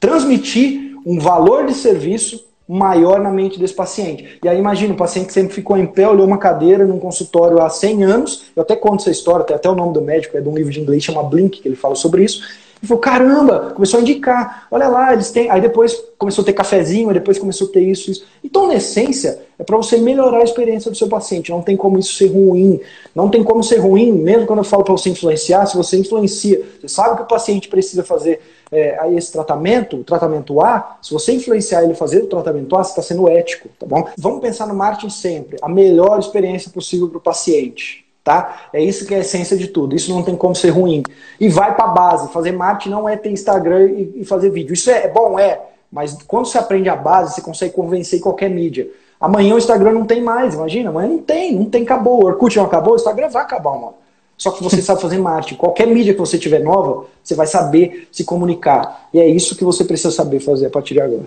[0.00, 4.38] transmitir um valor de serviço maior na mente desse paciente.
[4.42, 7.70] E aí imagina, o paciente sempre ficou em pé, olhou uma cadeira num consultório há
[7.70, 10.48] 100 anos, eu até conto essa história, tem até o nome do médico, é de
[10.48, 12.42] um livro de inglês, chama Blink, que ele fala sobre isso,
[12.82, 16.52] e falou, caramba, começou a indicar, olha lá, eles têm, aí depois começou a ter
[16.52, 18.26] cafezinho, aí depois começou a ter isso, isso.
[18.44, 21.98] Então, na essência, é para você melhorar a experiência do seu paciente, não tem como
[21.98, 22.80] isso ser ruim,
[23.14, 26.62] não tem como ser ruim, mesmo quando eu falo para você influenciar, se você influencia,
[26.80, 31.32] você sabe que o paciente precisa fazer é, esse tratamento, o tratamento A, se você
[31.32, 34.06] influenciar ele a fazer o tratamento A, você está sendo ético, tá bom?
[34.18, 38.68] Vamos pensar no marketing sempre, a melhor experiência possível para o paciente, tá?
[38.72, 41.04] É isso que é a essência de tudo, isso não tem como ser ruim.
[41.38, 43.84] E vai para a base, fazer marketing não é ter Instagram
[44.16, 45.60] e, fazer vídeo, isso é, é bom, é,
[45.92, 48.88] mas quando você aprende a base, você consegue convencer qualquer mídia.
[49.20, 52.24] Amanhã o Instagram não tem mais, imagina, amanhã não tem, não tem, acabou.
[52.24, 53.94] O Orkut não acabou, o Instagram vai acabar uma
[54.36, 55.54] só que você sabe fazer marketing.
[55.54, 59.08] Qualquer mídia que você tiver nova, você vai saber se comunicar.
[59.14, 61.26] E é isso que você precisa saber fazer a partir de agora.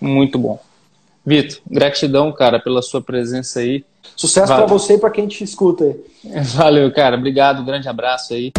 [0.00, 0.58] Muito bom.
[1.26, 3.84] Vitor, gratidão, cara, pela sua presença aí.
[4.14, 6.00] Sucesso para você e para quem te escuta aí.
[6.54, 7.16] Valeu, cara.
[7.16, 7.64] Obrigado.
[7.64, 8.52] grande abraço aí.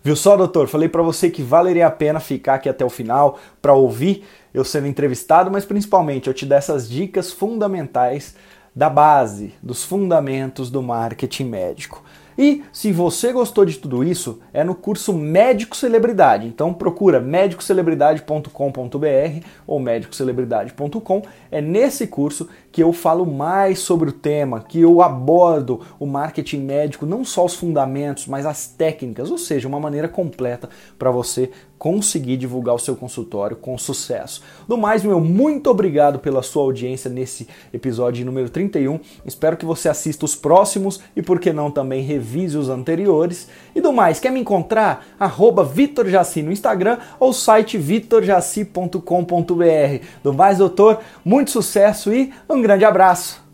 [0.00, 0.68] Viu só, doutor?
[0.68, 4.64] Falei para você que valeria a pena ficar aqui até o final para ouvir eu
[4.64, 8.36] sendo entrevistado, mas principalmente eu te dar essas dicas fundamentais
[8.72, 12.04] da base, dos fundamentos do marketing médico.
[12.38, 16.46] E se você gostou de tudo isso, é no curso Médico Celebridade.
[16.46, 21.22] Então procura médicocelebridade.com.br ou médicocelebridade.com.
[21.50, 26.58] É nesse curso que eu falo mais sobre o tema, que eu abordo o marketing
[26.58, 30.68] médico, não só os fundamentos, mas as técnicas, ou seja, uma maneira completa
[30.98, 34.42] para você conseguir divulgar o seu consultório com sucesso.
[34.66, 38.98] Do mais, meu muito obrigado pela sua audiência nesse episódio número 31.
[39.24, 43.48] Espero que você assista os próximos e, por que não, também revise os anteriores.
[43.74, 45.06] E do mais, quer me encontrar?
[45.18, 50.04] Arroba Vitor Jaci no Instagram ou site vitorjaci.com.br.
[50.22, 53.45] Do mais, doutor, muito sucesso e um grande abraço!